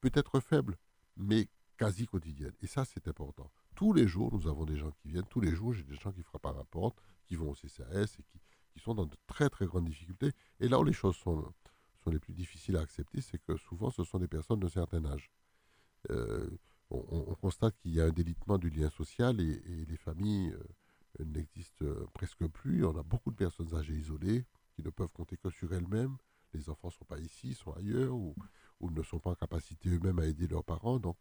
[0.00, 0.76] peut-être faible,
[1.16, 2.52] mais quasi quotidienne.
[2.62, 3.50] Et ça, c'est important.
[3.74, 6.12] Tous les jours, nous avons des gens qui viennent, tous les jours, j'ai des gens
[6.12, 8.40] qui frappent à la porte, qui vont au CCAS et qui,
[8.72, 10.32] qui, sont dans de très très grandes difficultés.
[10.60, 11.52] Et là où les choses sont,
[12.02, 15.04] sont les plus difficiles à accepter, c'est que souvent, ce sont des personnes d'un certain
[15.04, 15.30] âge.
[16.10, 16.48] Euh,
[16.90, 20.52] on, on, constate qu'il y a un délitement du lien social et, les familles
[21.20, 22.84] euh, n'existent euh, presque plus.
[22.84, 24.44] On a beaucoup de personnes âgées isolées
[24.74, 26.16] qui ne peuvent compter que sur elles-mêmes.
[26.54, 28.34] Les enfants ne sont pas ici, sont ailleurs, ou,
[28.80, 30.98] ne sont pas en capacité eux-mêmes à aider leurs parents.
[30.98, 31.18] Donc,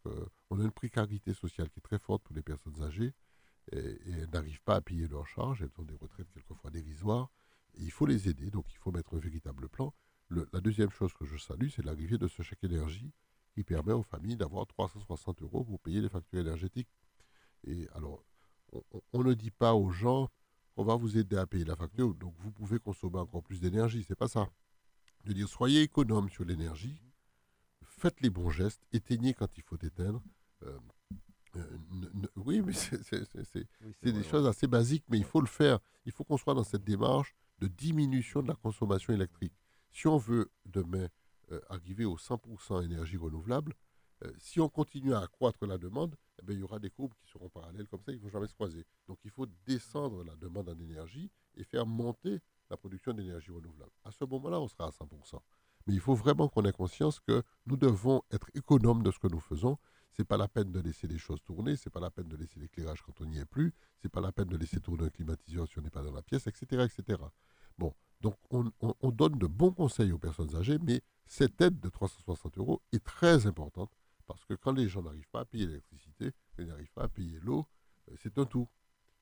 [0.49, 3.13] on a une précarité sociale qui est très forte pour les personnes âgées
[3.71, 5.61] et, elles n'arrivent pas à payer leurs charges.
[5.61, 7.31] Elles ont des retraites quelquefois dérisoires.
[7.77, 9.93] Il faut les aider, donc il faut mettre un véritable plan.
[10.29, 13.11] La deuxième chose que je salue, c'est l'arrivée de ce chèque énergie
[13.55, 16.89] qui permet aux familles d'avoir 360 euros pour payer les factures énergétiques.
[17.65, 18.23] Et alors,
[18.73, 18.83] on,
[19.13, 20.29] on ne dit pas aux gens,
[20.75, 24.03] on va vous aider à payer la facture, donc vous pouvez consommer encore plus d'énergie.
[24.05, 24.49] C'est pas ça.
[25.23, 27.01] De dire, soyez économe sur l'énergie,
[27.81, 30.21] faites les bons gestes, éteignez quand il faut éteindre.
[30.63, 30.77] Euh,
[31.55, 34.49] euh, ne, ne, oui, mais c'est oui, des vrai, choses ouais.
[34.49, 35.79] assez basiques, mais il faut le faire.
[36.05, 39.53] Il faut qu'on soit dans cette démarche de diminution de la consommation électrique.
[39.91, 41.07] Si on veut demain
[41.51, 43.73] euh, arriver au 100% énergie renouvelable,
[44.23, 47.13] euh, si on continue à accroître la demande, eh bien, il y aura des courbes
[47.15, 48.85] qui seront parallèles comme ça, ils ne vont jamais se croiser.
[49.07, 53.91] Donc il faut descendre la demande en énergie et faire monter la production d'énergie renouvelable.
[54.03, 55.39] À ce moment-là, on sera à 100%.
[55.87, 59.27] Mais il faut vraiment qu'on ait conscience que nous devons être économes de ce que
[59.27, 59.77] nous faisons.
[60.11, 62.29] Ce n'est pas la peine de laisser les choses tourner, ce n'est pas la peine
[62.29, 64.79] de laisser l'éclairage quand on n'y est plus, ce n'est pas la peine de laisser
[64.79, 66.85] tourner un climatiseur si on n'est pas dans la pièce, etc.
[66.85, 67.21] etc.
[67.77, 67.93] Bon,
[68.25, 71.89] donc on, on, on, donne de bons conseils aux personnes âgées, mais cette aide de
[71.89, 73.91] 360 euros est très importante
[74.25, 77.39] parce que quand les gens n'arrivent pas à payer l'électricité, ils n'arrivent pas à payer
[77.41, 77.67] l'eau,
[78.09, 78.67] euh, c'est un tout.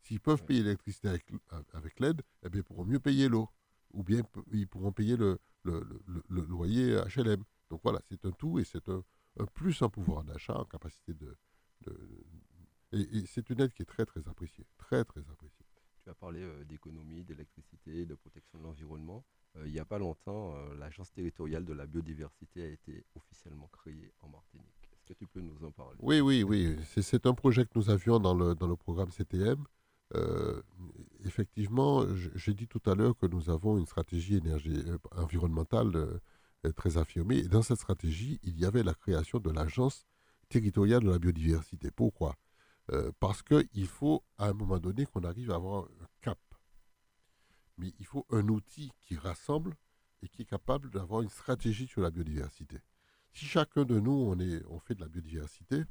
[0.04, 1.26] S'ils peuvent payer l'électricité avec,
[1.74, 3.50] avec l'aide, eh bien, ils pourront mieux payer l'eau.
[3.92, 4.22] Ou bien
[4.54, 7.44] ils pourront payer le, le, le, le, loyer HLM.
[7.70, 9.04] Donc voilà, c'est un tout et c'est un,
[9.38, 11.38] un, plus en pouvoir d'achat, en capacité de.
[11.86, 12.26] de
[12.94, 14.66] et, et c'est une aide qui est très très appréciée.
[14.78, 15.63] Très très appréciée.
[16.04, 19.24] Tu as parlé euh, d'économie, d'électricité, de protection de l'environnement.
[19.56, 23.70] Euh, il n'y a pas longtemps, euh, l'Agence territoriale de la biodiversité a été officiellement
[23.72, 24.90] créée en Martinique.
[24.92, 25.98] Est-ce que tu peux nous en parler?
[26.02, 26.76] Oui, oui, oui.
[27.02, 29.64] C'est un projet que nous avions dans le, dans le programme CTM.
[31.26, 34.84] Effectivement, j'ai dit tout à l'heure que nous avons une stratégie énergie,
[35.16, 36.22] environnementale
[36.76, 37.40] très affirmée.
[37.40, 40.06] Et dans cette stratégie, il y avait la création de l'agence
[40.50, 41.90] territoriale de la biodiversité.
[41.90, 42.36] Pourquoi?
[42.92, 46.40] Euh, Parce qu'il faut, à un moment donné, qu'on arrive à avoir un cap.
[47.78, 49.76] Mais il faut un outil qui rassemble
[50.22, 52.80] et qui est capable d'avoir une stratégie sur la biodiversité.
[53.32, 55.84] Si chacun de nous, on, est, on fait de la biodiversité,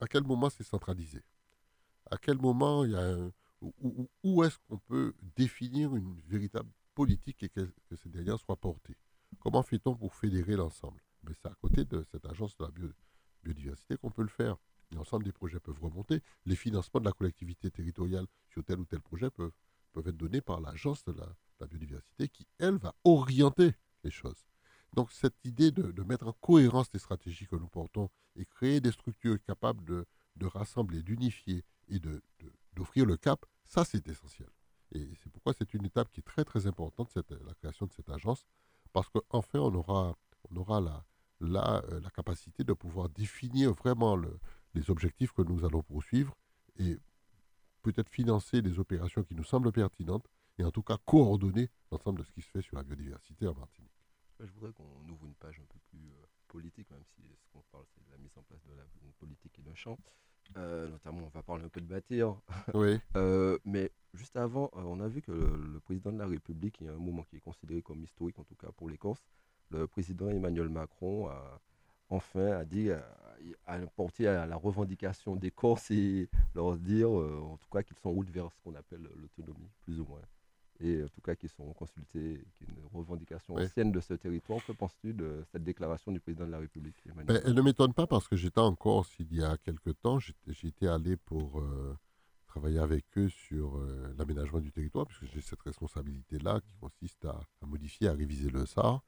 [0.00, 1.22] à quel moment c'est centralisé?
[2.10, 3.32] À quel moment il y a un,
[4.24, 8.96] où, est-ce qu'on peut définir une véritable politique et que, que ces dernières soient portées?
[9.38, 11.00] Comment fait-on pour fédérer l'ensemble?
[11.22, 12.88] Mais c'est à côté de cette agence de la bio,
[13.44, 14.56] biodiversité qu'on peut le faire.
[14.94, 16.20] L'ensemble des projets peuvent remonter.
[16.46, 19.52] Les financements de la collectivité territoriale sur tel ou tel projet peuvent,
[19.92, 21.26] peuvent être donnés par l'agence de la,
[21.66, 23.72] biodiversité qui, elle, va orienter
[24.02, 24.44] les choses.
[24.94, 28.80] Donc cette idée de, de, mettre en cohérence les stratégies que nous portons et créer
[28.80, 32.00] des structures capables de, de rassembler, d'unifier et
[32.72, 34.48] d'offrir le cap, ça c'est essentiel.
[34.90, 37.92] Et c'est pourquoi c'est une étape qui est très très importante, cette, la création de
[37.92, 38.44] cette agence,
[38.92, 40.16] parce qu'enfin on aura,
[40.50, 41.04] on aura la,
[41.40, 44.38] la, euh, la capacité de pouvoir définir vraiment le,
[44.74, 46.34] les objectifs que nous allons poursuivre
[46.78, 46.98] et
[47.82, 50.26] peut-être financer des opérations qui nous semblent pertinentes
[50.58, 53.54] et en tout cas coordonner l'ensemble de ce qui se fait sur la biodiversité en
[53.54, 53.90] Martinique.
[54.40, 57.62] Je voudrais qu'on ouvre une page un peu plus euh, politique, même si ce qu'on
[57.70, 58.84] parle, c'est de la mise en place de la
[59.18, 59.98] politique et d'un champ.
[60.56, 62.36] Euh, notamment, on va parler un peu de bâtir.
[62.74, 62.98] Oui.
[63.16, 66.76] euh, mais juste avant, euh, on a vu que le, le, président de la République,
[66.80, 68.98] il y a un moment qui est considéré comme historique, en tout cas pour les
[68.98, 69.24] Corses,
[69.70, 71.60] le président Emmanuel Macron a
[72.12, 73.02] enfin a dit, a,
[73.66, 77.96] a porté à la revendication des Corses et leur dire, euh, en tout cas, qu'ils
[77.96, 80.22] sont en route vers ce qu'on appelle l'autonomie, plus ou moins
[80.82, 84.64] et en tout cas qui sont consultés, qui est une revendication ancienne de ce territoire.
[84.64, 88.06] Que penses-tu de cette déclaration du président de la République ben, Elle ne m'étonne pas
[88.06, 90.18] parce que j'étais en Corse il y a quelque temps.
[90.18, 91.96] J'étais allé pour euh,
[92.46, 97.40] travailler avec eux sur euh, l'aménagement du territoire, puisque j'ai cette responsabilité-là qui consiste à,
[97.62, 99.04] à, modifier, à réviser le SAR.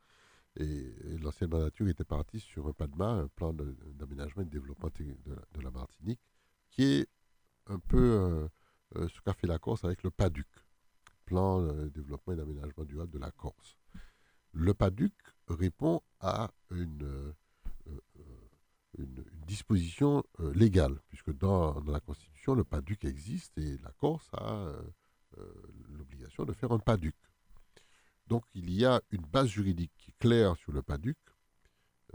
[0.56, 5.60] Et, l'ancienne mandature était partie sur un PADMA, un plan d'aménagement et de développement de
[5.60, 6.20] la, Martinique,
[6.70, 7.08] qui est
[7.66, 8.48] un peu
[8.94, 10.46] ce qu'a fait la Corse avec le PADUC,
[11.24, 13.78] Plan de développement et d'aménagement durable de la Corse.
[14.52, 15.14] Le PADUC
[15.48, 17.34] répond à une,
[19.46, 20.22] disposition
[20.54, 24.72] légale, puisque dans, la Constitution, le PADUC existe et la Corse a
[25.88, 27.16] l'obligation de faire un PADUC.
[28.26, 31.18] Donc il y a une base juridique qui est claire sur le PADUC.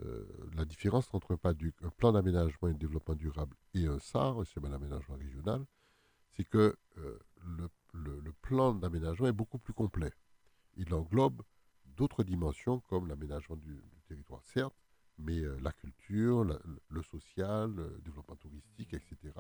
[0.04, 4.00] Euh, la différence entre un PADUC, un plan d'aménagement et de développement durable, et un
[4.00, 5.66] SAR, un schéma d'aménagement régional,
[6.36, 7.20] c'est que euh,
[7.94, 10.12] le, plan d'aménagement est beaucoup plus complet.
[10.78, 11.42] Il englobe
[11.86, 14.76] d'autres dimensions comme l'aménagement du, territoire, certes,
[15.18, 19.34] mais euh, la culture, le social, le développement touristique, etc.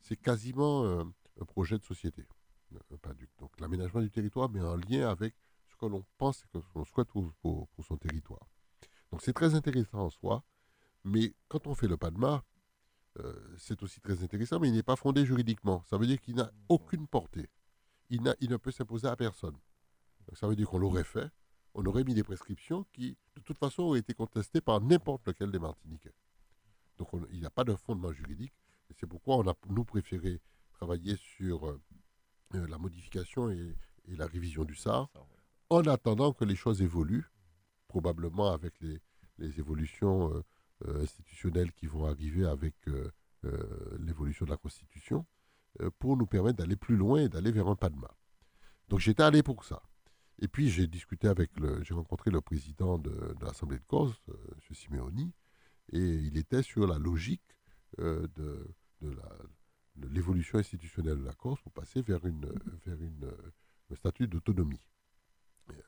[0.00, 2.26] C'est quasiment un projet de société,
[2.92, 3.28] un PADUC.
[3.38, 5.34] Donc l'aménagement du territoire, mais en lien avec
[5.80, 8.46] que l'on pense et que l'on souhaite pour, son territoire.
[9.10, 10.44] Donc c'est très intéressant en soi,
[11.04, 12.44] mais quand on fait le PADMA,
[13.18, 15.82] euh, c'est aussi très intéressant, mais il n'est pas fondé juridiquement.
[15.88, 17.48] Ça veut dire qu'il n'a aucune portée.
[18.08, 19.56] Il, il ne peut s'imposer à personne.
[20.34, 21.30] ça veut dire qu'on l'aurait fait,
[21.74, 25.50] on aurait mis des prescriptions qui, de toute façon, auraient été contestées par n'importe lequel
[25.50, 26.14] des Martiniquais.
[26.98, 28.52] Donc il n'y a pas de fondement juridique,
[28.90, 30.40] et c'est pourquoi on a, nous, préféré
[30.72, 31.80] travailler sur euh,
[32.54, 33.74] euh, la modification et,
[34.06, 35.08] la révision du SAR
[35.70, 37.30] en attendant que les choses évoluent,
[37.86, 39.00] probablement avec les,
[39.58, 40.42] évolutions euh,
[40.86, 43.10] euh, institutionnelles qui vont arriver avec euh,
[44.00, 45.24] l'évolution de la Constitution,
[46.00, 48.10] pour nous permettre d'aller plus loin et d'aller vers un main.
[48.88, 49.80] Donc j'étais allé pour ça.
[50.40, 54.74] Et puis j'ai discuté avec le, j'ai rencontré le président de, l'Assemblée de Corse, M.
[54.74, 55.32] Simeoni,
[55.92, 57.56] et il était sur la logique
[57.96, 58.74] de,
[59.96, 64.82] l'évolution institutionnelle de la Corse pour passer vers, un statut d'autonomie.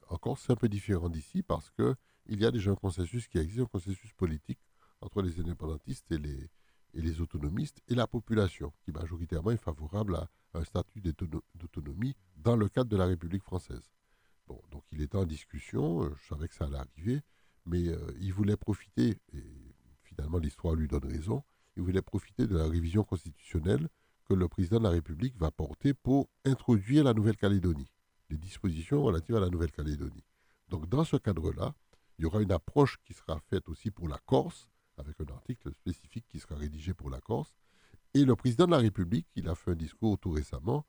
[0.08, 3.60] Encore, c'est un peu différent d'ici parce qu'il y a déjà un consensus qui existe,
[3.60, 4.60] un consensus politique
[5.00, 6.50] entre les indépendantistes et les,
[6.94, 12.56] et les autonomistes et la population, qui majoritairement est favorable à un statut d'autonomie dans
[12.56, 13.90] le cadre de la République française.
[14.46, 17.22] Bon, donc il était en discussion, euh, je savais que ça allait arriver,
[17.64, 19.44] mais euh, il voulait profiter, et
[20.02, 21.42] finalement l'histoire lui donne raison,
[21.76, 23.88] il voulait profiter de la révision constitutionnelle
[24.24, 27.90] que le président de la République va porter pour introduire la Nouvelle-Calédonie
[28.32, 30.24] les dispositions relatives à la Nouvelle-Calédonie.
[30.68, 31.74] Donc dans ce cadre-là,
[32.18, 35.72] il y aura une approche qui sera faite aussi pour la Corse, avec un article
[35.74, 37.54] spécifique qui sera rédigé pour la Corse.
[38.14, 40.86] Et le président de la République, il a fait un discours tout récemment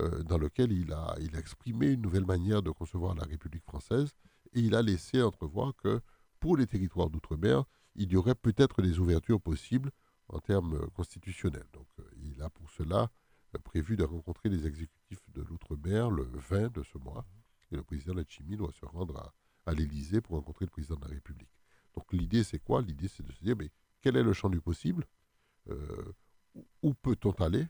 [0.00, 4.14] euh, dans lequel il a, exprimé une nouvelle manière de concevoir la République française
[4.52, 6.00] et il a laissé entrevoir que
[6.40, 9.90] pour les territoires d'outre-mer, il y aurait peut-être des ouvertures possibles
[10.28, 11.68] en termes constitutionnels.
[11.72, 13.10] Donc euh, il a pour cela
[13.58, 17.26] prévu de rencontrer les exécutifs de l'Outre-mer le 20 de ce mois.
[17.70, 19.34] Et le président Lachimi doit se rendre à,
[19.66, 21.50] à l'Élysée pour rencontrer le président de la République.
[21.94, 22.82] Donc l'idée, c'est quoi?
[22.82, 25.04] L'idée, c'est de se dire, mais quel est le champ du possible?
[25.68, 26.12] Euh,
[26.82, 27.66] Où peut-on aller?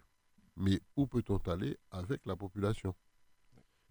[0.57, 2.95] Mais où peut-on aller avec la population?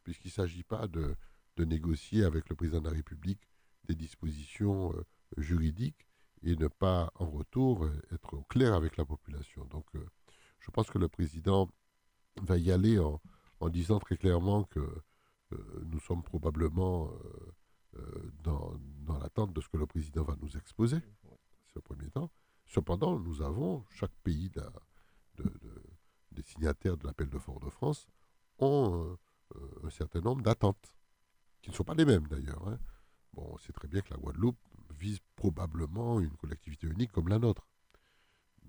[0.04, 1.16] Puisqu'il ne s'agit pas de,
[1.58, 3.42] négocier avec le président de la République
[3.86, 5.06] des dispositions euh,
[5.38, 6.08] juridiques
[6.44, 9.66] et ne pas, en retour, être au clair avec la population.
[9.66, 10.06] Donc, euh,
[10.60, 11.70] je pense que le président
[12.42, 13.22] va y aller en,
[13.70, 17.54] disant très clairement que euh, nous sommes probablement euh,
[17.98, 18.74] euh, dans,
[19.20, 20.98] l'attente de ce que le président va nous exposer,
[21.68, 22.30] c'est au premier temps.
[22.68, 24.52] Cependant, nous avons, chaque pays
[26.32, 28.08] des signataires de l'appel de Fort-de-France
[28.60, 29.18] ont
[29.84, 30.94] un certain nombre d'attentes,
[31.62, 32.68] qui ne sont pas les mêmes d'ailleurs.
[32.68, 32.80] Hein.
[33.34, 34.58] Bon, on sait très bien que la Guadeloupe
[34.98, 37.68] vise probablement une collectivité unique comme la nôtre,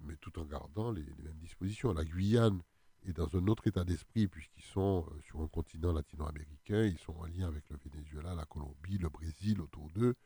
[0.03, 1.93] mais tout en gardant les mêmes dispositions.
[1.93, 2.63] La Guyane
[3.07, 7.15] et dans un autre état d'esprit, puisqu'ils sont euh, sur un continent latino-américain, ils sont
[7.15, 10.17] en lien avec le Venezuela, la Colombie, le Brésil autour d'eux.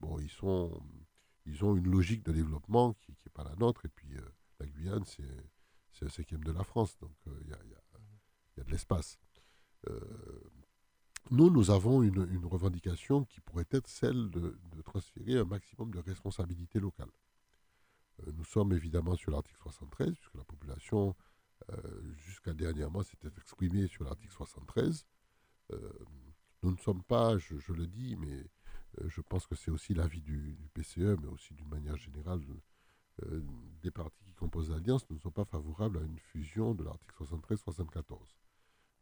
[0.00, 0.78] Bon, ils, sont,
[1.46, 4.20] ils ont une logique de développement qui n'est pas la nôtre, et puis euh,
[4.60, 8.64] la Guyane, c'est un cinquième de la France, donc euh, il y, a, y, a,
[8.64, 9.18] de l'espace.
[11.30, 16.00] nous, nous avons une, revendication qui pourrait être celle de, de transférer un maximum de
[16.00, 17.12] responsabilités locales.
[18.34, 21.14] nous sommes évidemment sur l'article 73, puisque la population
[22.16, 25.06] jusqu'à dernièrement, c'était exprimé sur l'article 73.
[25.72, 25.92] Euh,
[26.62, 28.50] nous ne sommes pas, je, le dis, mais
[29.00, 32.40] euh, je pense que c'est aussi l'avis du, PCE, mais aussi d'une manière générale,
[33.82, 38.16] des partis qui composent l'Alliance ne sont pas favorables à une fusion de l'article 73-74.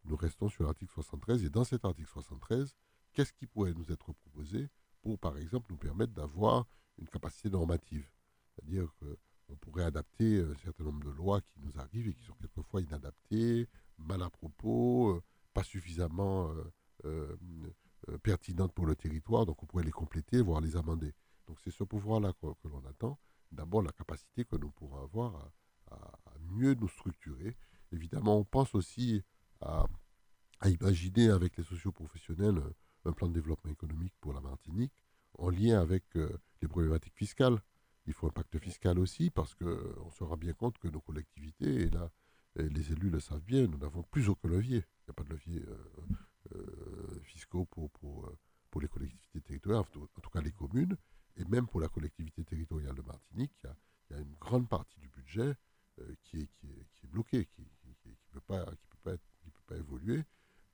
[0.05, 2.75] Nous restons sur l'article 73 et dans cet article 73,
[3.13, 4.71] qu'est-ce qui pourrait nous être proposé
[5.03, 8.09] pour, par exemple, nous permettre d'avoir une capacité normative?
[8.55, 12.25] C'est-à-dire que on pourrait adapter un certain nombre de lois qui nous arrivent et qui
[12.25, 13.69] sont quelquefois inadaptées,
[13.99, 15.23] mal à propos, euh,
[15.55, 16.51] pas suffisamment
[17.05, 17.37] euh,
[18.09, 19.47] euh, pertinentes pour le territoire.
[19.47, 21.13] Donc on pourrait les compléter, voire les amender.
[21.47, 23.19] Donc c'est ce pouvoir-là que, l'on attend.
[23.53, 25.51] D'abord la capacité que nous pourrons avoir
[25.91, 26.19] à,
[26.51, 27.57] mieux nous structurer.
[27.93, 29.23] Évidemment, on pense aussi
[29.61, 29.87] à,
[30.65, 32.61] imaginer avec les socioprofessionnels
[33.05, 34.93] un plan de développement économique pour la Martinique
[35.39, 37.61] en lien avec les problématiques fiscales.
[38.07, 41.83] Il faut un pacte fiscal aussi parce qu'on se rend bien compte que nos collectivités,
[41.83, 42.11] et là,
[42.55, 44.79] les élus le savent bien, nous n'avons plus aucun levier.
[44.79, 45.65] Il n'y a pas de levier
[47.25, 48.31] fiscaux pour, pour,
[48.71, 50.97] pour les collectivités territoriales, en tout cas les communes,
[51.37, 55.09] et même pour la collectivité territoriale de Martinique, il y a, une grande partie du
[55.09, 55.55] budget
[56.01, 58.65] euh, qui, est, qui, est, bloquée, qui ne peut, pas,
[59.03, 59.19] peut,
[59.67, 60.25] pas évoluer.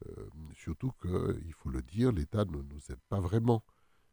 [0.06, 3.64] Euh, surtout qu'il faut le dire, l'État ne nous aide pas vraiment,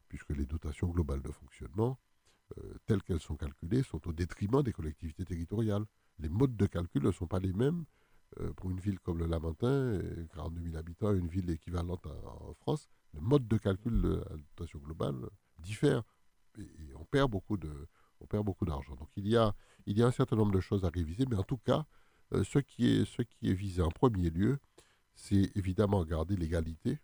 [0.08, 2.00] puisque les dotations globales de fonctionnement,
[2.58, 5.86] euh, telles qu'elles sont calculées, sont au détriment des collectivités territoriales.
[6.20, 7.86] Les modes de calcul ne sont pas les mêmes
[8.58, 10.00] pour une ville comme le Lamentin,
[10.36, 14.80] 42 000 habitants, une ville équivalente en France le mode de calcul de la dotation
[14.80, 15.16] globale
[15.60, 16.04] diffère
[16.58, 17.88] et, on perd beaucoup de
[18.22, 18.96] on perd beaucoup d'argent.
[18.96, 21.38] Donc il y a il y a un certain nombre de choses à réviser, mais
[21.38, 21.86] en tout cas,
[22.34, 24.60] euh, ce qui est ce qui est visé en premier lieu,
[25.16, 27.00] c'est évidemment garder l'égalité,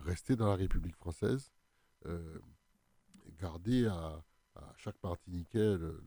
[0.00, 1.52] rester dans la République française,
[2.06, 2.38] euh,
[3.38, 4.22] garder à,
[4.76, 6.02] chaque Martiniquais le,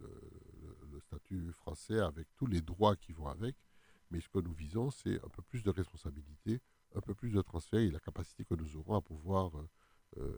[0.91, 3.55] le, statut français avec tous les droits qui vont avec.
[4.11, 6.61] Mais ce que nous visons, c'est un peu plus de responsabilité,
[6.95, 9.51] un peu plus de transfert et la capacité que nous aurons à pouvoir
[10.17, 10.37] euh,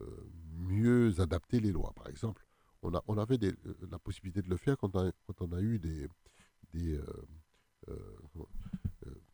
[0.00, 1.92] euh, mieux adapter les lois.
[1.96, 2.46] Par exemple,
[2.82, 5.40] on, a, on avait des, euh, la possibilité de le faire quand on a, quand
[5.40, 6.08] on a eu des...
[6.72, 7.00] des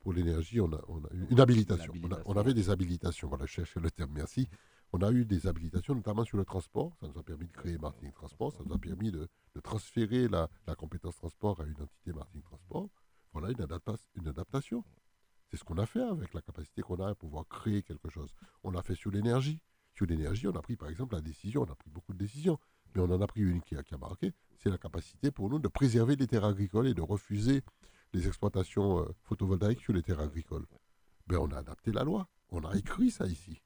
[0.00, 1.92] pour l'énergie, on a, on a eu une habilitation.
[2.24, 3.28] On, avait des habilitations.
[3.28, 4.48] Voilà, je cherchais le terme, merci.
[4.92, 6.96] On a eu des habilitations, notamment sur le transport.
[7.00, 8.52] Ça nous a permis de créer Martinique Transport.
[8.52, 9.28] Ça nous a permis de,
[9.62, 12.88] transférer la, compétence transport à une entité Martinique Transport.
[13.32, 13.66] Voilà une,
[14.16, 14.84] une adaptation.
[15.50, 18.34] C'est ce qu'on a fait avec la capacité qu'on a à pouvoir créer quelque chose.
[18.64, 19.60] On l'a fait sur l'énergie.
[19.94, 22.58] Sur l'énergie, on a pris par exemple la décision, on a pris beaucoup de décisions,
[22.94, 25.68] mais on en a pris une qui a, marqué, c'est la capacité pour nous de
[25.68, 27.62] préserver les terres agricoles et de refuser
[28.12, 30.66] les exploitations euh, photovoltaïques sur les terres agricoles.
[31.26, 33.60] Ben, on a adapté la loi, on a écrit ça ici.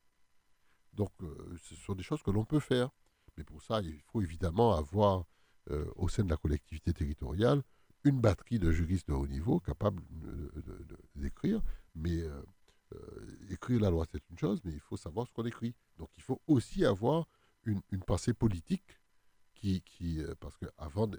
[0.97, 2.91] Donc euh, ce sont des choses que l'on peut faire.
[3.37, 5.25] Mais pour ça, il faut évidemment avoir
[5.71, 7.63] euh, au sein de la collectivité territoriale
[8.05, 10.03] une batterie de juristes de haut niveau capables
[11.17, 11.63] d'écrire,
[11.95, 12.43] mais euh,
[13.49, 15.75] écrire la loi, c'est une chose, mais il faut savoir ce qu'on écrit.
[15.97, 17.27] Donc il faut aussi avoir
[17.65, 19.01] une, pensée politique
[19.55, 21.11] qui, qui parce qu'avant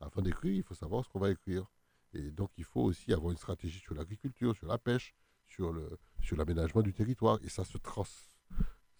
[0.00, 1.64] avant d'écrire, il faut savoir ce qu'on va écrire.
[2.12, 5.14] Et donc il faut aussi avoir une stratégie sur l'agriculture, sur la pêche,
[5.46, 7.38] sur le sur l'aménagement du territoire.
[7.42, 8.04] Et ça se, trans,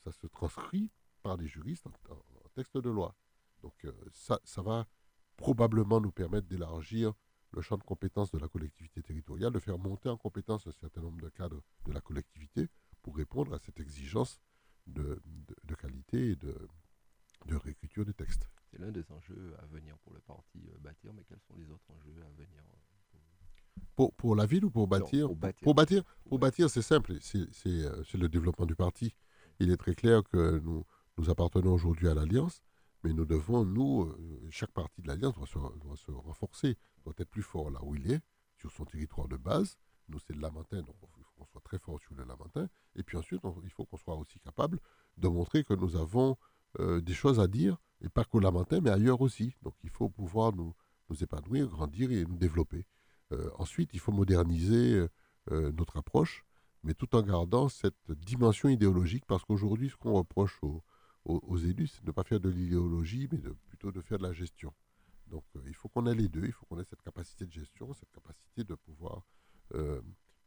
[0.04, 0.90] ça se transcrit
[1.22, 1.92] par des juristes en,
[2.54, 3.16] texte de loi.
[3.62, 3.74] Donc
[4.12, 4.86] ça, ça va
[5.36, 7.14] probablement nous permettre d'élargir
[7.52, 11.00] le champ de compétences de la collectivité territoriale, de faire monter en compétence un certain
[11.00, 12.68] nombre de cadres de la collectivité
[13.02, 14.40] pour répondre à cette exigence
[14.86, 15.20] de,
[15.64, 16.68] de, qualité et de,
[17.46, 18.48] de réécriture des textes.
[18.70, 21.70] C'est l'un des enjeux à venir pour le parti euh, bâtir, mais quels sont les
[21.70, 23.18] autres enjeux à venir euh,
[23.96, 25.26] pour, pour la ville ou pour bâtir?
[25.26, 25.62] Pour bâtir.
[25.62, 27.46] Pour bâtir, pour bâtir c'est simple, euh,
[28.02, 29.14] c'est le développement du parti.
[29.60, 30.84] Il est très clair que nous,
[31.16, 32.62] nous appartenons aujourd'hui à l'Alliance,
[33.02, 34.12] mais nous devons, nous,
[34.50, 35.46] chaque parti de l'Alliance doit,
[35.96, 38.20] se, renforcer, doit être plus fort là où il est,
[38.56, 39.76] sur son territoire de base.
[40.08, 42.68] Nous, c'est le Lamentin, donc il faut qu'on soit très fort sur le Lamentin.
[42.96, 44.80] Et puis ensuite, il faut qu'on soit aussi capable
[45.16, 46.36] de montrer que nous avons
[46.80, 49.54] euh, des choses à dire, et pas qu'au Lamentin, mais ailleurs aussi.
[49.62, 50.74] Donc il faut pouvoir nous,
[51.08, 52.86] nous épanouir, grandir et nous développer.
[53.32, 55.06] Euh, ensuite, il faut moderniser
[55.50, 56.44] euh, notre approche,
[56.84, 60.82] mais tout en gardant cette dimension idéologique, parce qu'aujourd'hui, ce qu'on reproche aux,
[61.24, 64.32] aux, élus, c'est de ne pas faire de l'idéologie, mais plutôt de faire de la
[64.32, 64.72] gestion.
[65.28, 67.52] Donc euh, il faut qu'on ait les deux, il faut qu'on ait cette capacité de
[67.52, 69.22] gestion, cette capacité de pouvoir
[69.74, 70.00] euh,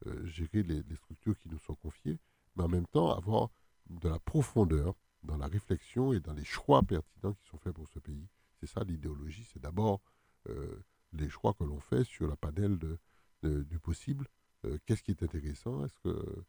[0.06, 2.20] euh, gérer les, structures qui nous sont confiées,
[2.56, 3.50] mais en même temps avoir
[3.90, 7.88] de la profondeur dans la réflexion et dans les choix pertinents qui sont faits pour
[7.88, 8.28] ce pays.
[8.60, 10.02] C'est ça l'idéologie, c'est d'abord
[11.12, 12.98] les choix que l'on fait sur la panel de,
[13.64, 14.30] du possible.
[14.86, 15.86] Qu'est-ce qui est intéressant?
[15.86, 16.44] Est-ce que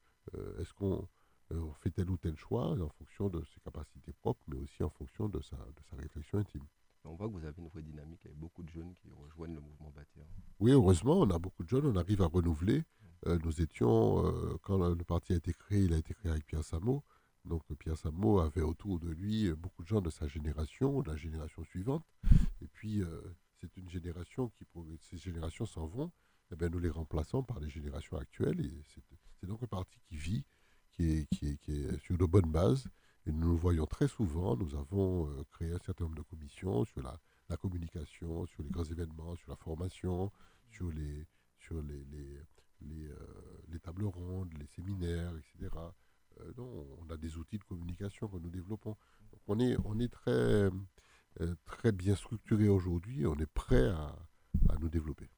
[0.61, 1.09] est-ce qu'on
[1.51, 4.91] on fait tel ou tel choix en fonction de ses capacités propres, mais aussi en
[4.91, 6.67] fonction de sa, de sa réflexion intime?
[7.05, 9.61] On voit que vous avez une vraie dynamique avec beaucoup de jeunes qui rejoignent le
[9.61, 10.25] mouvement Bâtir.
[10.61, 12.83] Oui, heureusement, on a beaucoup de jeunes, on arrive à renouveler.
[13.27, 16.45] Euh, nous étions, euh, quand le parti a été créé, il a été créé avec
[16.47, 17.03] Pierre Samo.
[17.45, 21.17] Donc Pierre Samo avait autour de lui beaucoup de gens de sa génération, de la
[21.17, 22.05] génération suivante.
[22.61, 23.23] Et puis, euh,
[23.61, 24.67] c'est une génération qui,
[25.01, 26.13] ces générations s'en vont,
[26.53, 28.61] eh bien, nous les remplaçons par les générations actuelles.
[28.65, 28.83] Et
[29.41, 30.45] c'est donc un parti qui vit,
[30.93, 32.89] qui est, qui est, qui est sur de bonnes bases
[33.29, 34.57] et nous le voyons très souvent.
[34.57, 37.19] Nous avons euh, créé un certain nombre de commissions sur la,
[37.59, 40.33] communication, sur les grands événements, sur la formation,
[40.71, 41.27] sur les,
[41.59, 42.05] sur les,
[42.81, 45.71] les, euh, tables rondes, les séminaires, etc.
[46.41, 48.97] Euh, on a des outils de communication que nous développons.
[49.47, 50.71] on est, on est très,
[51.65, 54.17] très bien structuré aujourd'hui on est prêt à,
[54.81, 55.29] nous développer.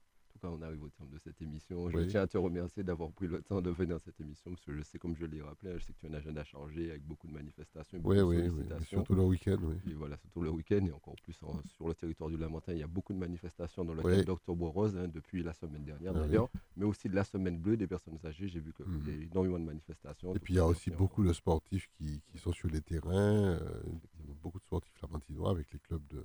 [0.40, 1.90] Cas, on arrive au terme de cette émission.
[1.90, 4.64] Je tiens à te remercier d'avoir pris le temps de venir à cette émission, parce
[4.64, 6.90] que je sais, comme je l'ai rappelé, je sais que tu as un agenda chargé
[6.90, 7.98] avec beaucoup de manifestations.
[7.98, 9.58] beaucoup oui, oui, oui, surtout le week-end.
[9.62, 9.92] Oui.
[9.94, 12.86] voilà, surtout le week-end, et encore plus sur le territoire du Lamentin, il y a
[12.86, 16.48] beaucoup de manifestations dans le cadre d'Octobre Rose, hein, depuis la semaine dernière ah d'ailleurs,
[16.76, 18.48] mais aussi de la Semaine Bleue des personnes âgées.
[18.48, 19.22] J'ai vu qu'il y a mhm.
[19.30, 20.34] énormément de manifestations.
[20.34, 23.82] Et puis il y a aussi beaucoup de sportifs qui, sont sur les terrains, euh,
[24.42, 26.24] beaucoup de sportifs lamentinois avec les clubs de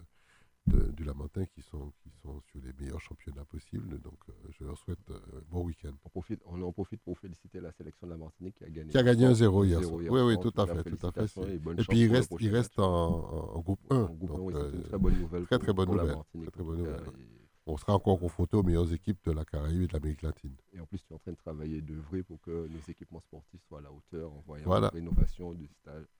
[0.68, 3.99] du Lamentin qui sont, qui sont sur les meilleurs championnats possibles.
[4.01, 5.91] Donc, euh, je leur souhaite euh, bon week-end.
[6.03, 8.89] On, profite, on en profite pour féliciter la sélection de la Martinique qui a gagné.
[8.89, 9.80] Qui a gagné un 0 hier.
[9.91, 10.84] Oui, oui, tout à fait.
[10.84, 11.53] Tout à fait.
[11.53, 13.95] Et, puis, il reste, il reste en, groupe 1.
[13.95, 15.45] En groupe 1 donc, c'est une très bonne nouvelle.
[15.45, 16.16] Très, très bonne nouvelle.
[16.34, 17.01] Très, très bonne nouvelle
[17.68, 20.55] on sera encore confronté aux meilleures équipes de la Caraïbe et de l'Amérique latine.
[20.74, 23.61] Et en plus, tu es en train de travailler, d'œuvrer pour que nos équipements sportifs
[23.68, 25.68] soient à la hauteur en voyant la rénovation de,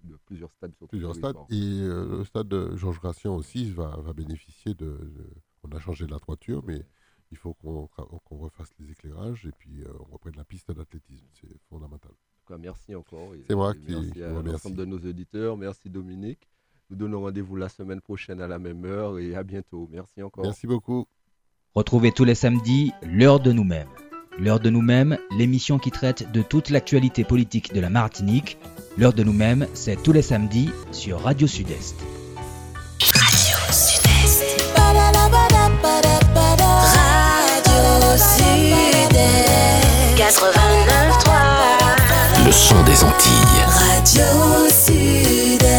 [0.04, 1.36] de, plusieurs stades sur Plusieurs stades.
[1.50, 4.98] Et euh, le stade de Georges Gratien aussi va, bénéficier de,
[5.64, 6.84] On a changé la toiture, mais
[7.32, 7.90] il faut qu'on
[8.38, 11.28] refasse les éclairages et puis euh, on reprenne la piste d'athlétisme.
[11.34, 12.12] C'est fondamental.
[12.12, 13.34] En tout cas, merci encore.
[13.48, 15.58] C'est moi qui, merci à l'ensemble de nos auditeurs.
[15.58, 16.50] Merci Dominique.
[16.90, 19.88] Nous donnons rendez-vous la semaine prochaine à la même heure et à bientôt.
[19.92, 20.44] Merci encore.
[20.44, 21.08] Merci beaucoup.
[21.76, 23.90] Retrouvez tous les samedis l'heure de nous-mêmes.
[24.40, 28.58] L'heure de nous-mêmes, l'émission qui traite de toute l'actualité politique de la Martinique.
[28.98, 31.98] L'heure de nous-mêmes, c'est tous les samedis sur Radio Sud-Est.
[33.02, 34.46] Radio Sud-Est.
[34.78, 35.02] Radio
[38.16, 39.26] Sud-Est.
[40.16, 42.46] 89.3.
[42.46, 43.66] Le son des Antilles.
[43.68, 44.24] Radio
[44.70, 45.75] Sud-Est.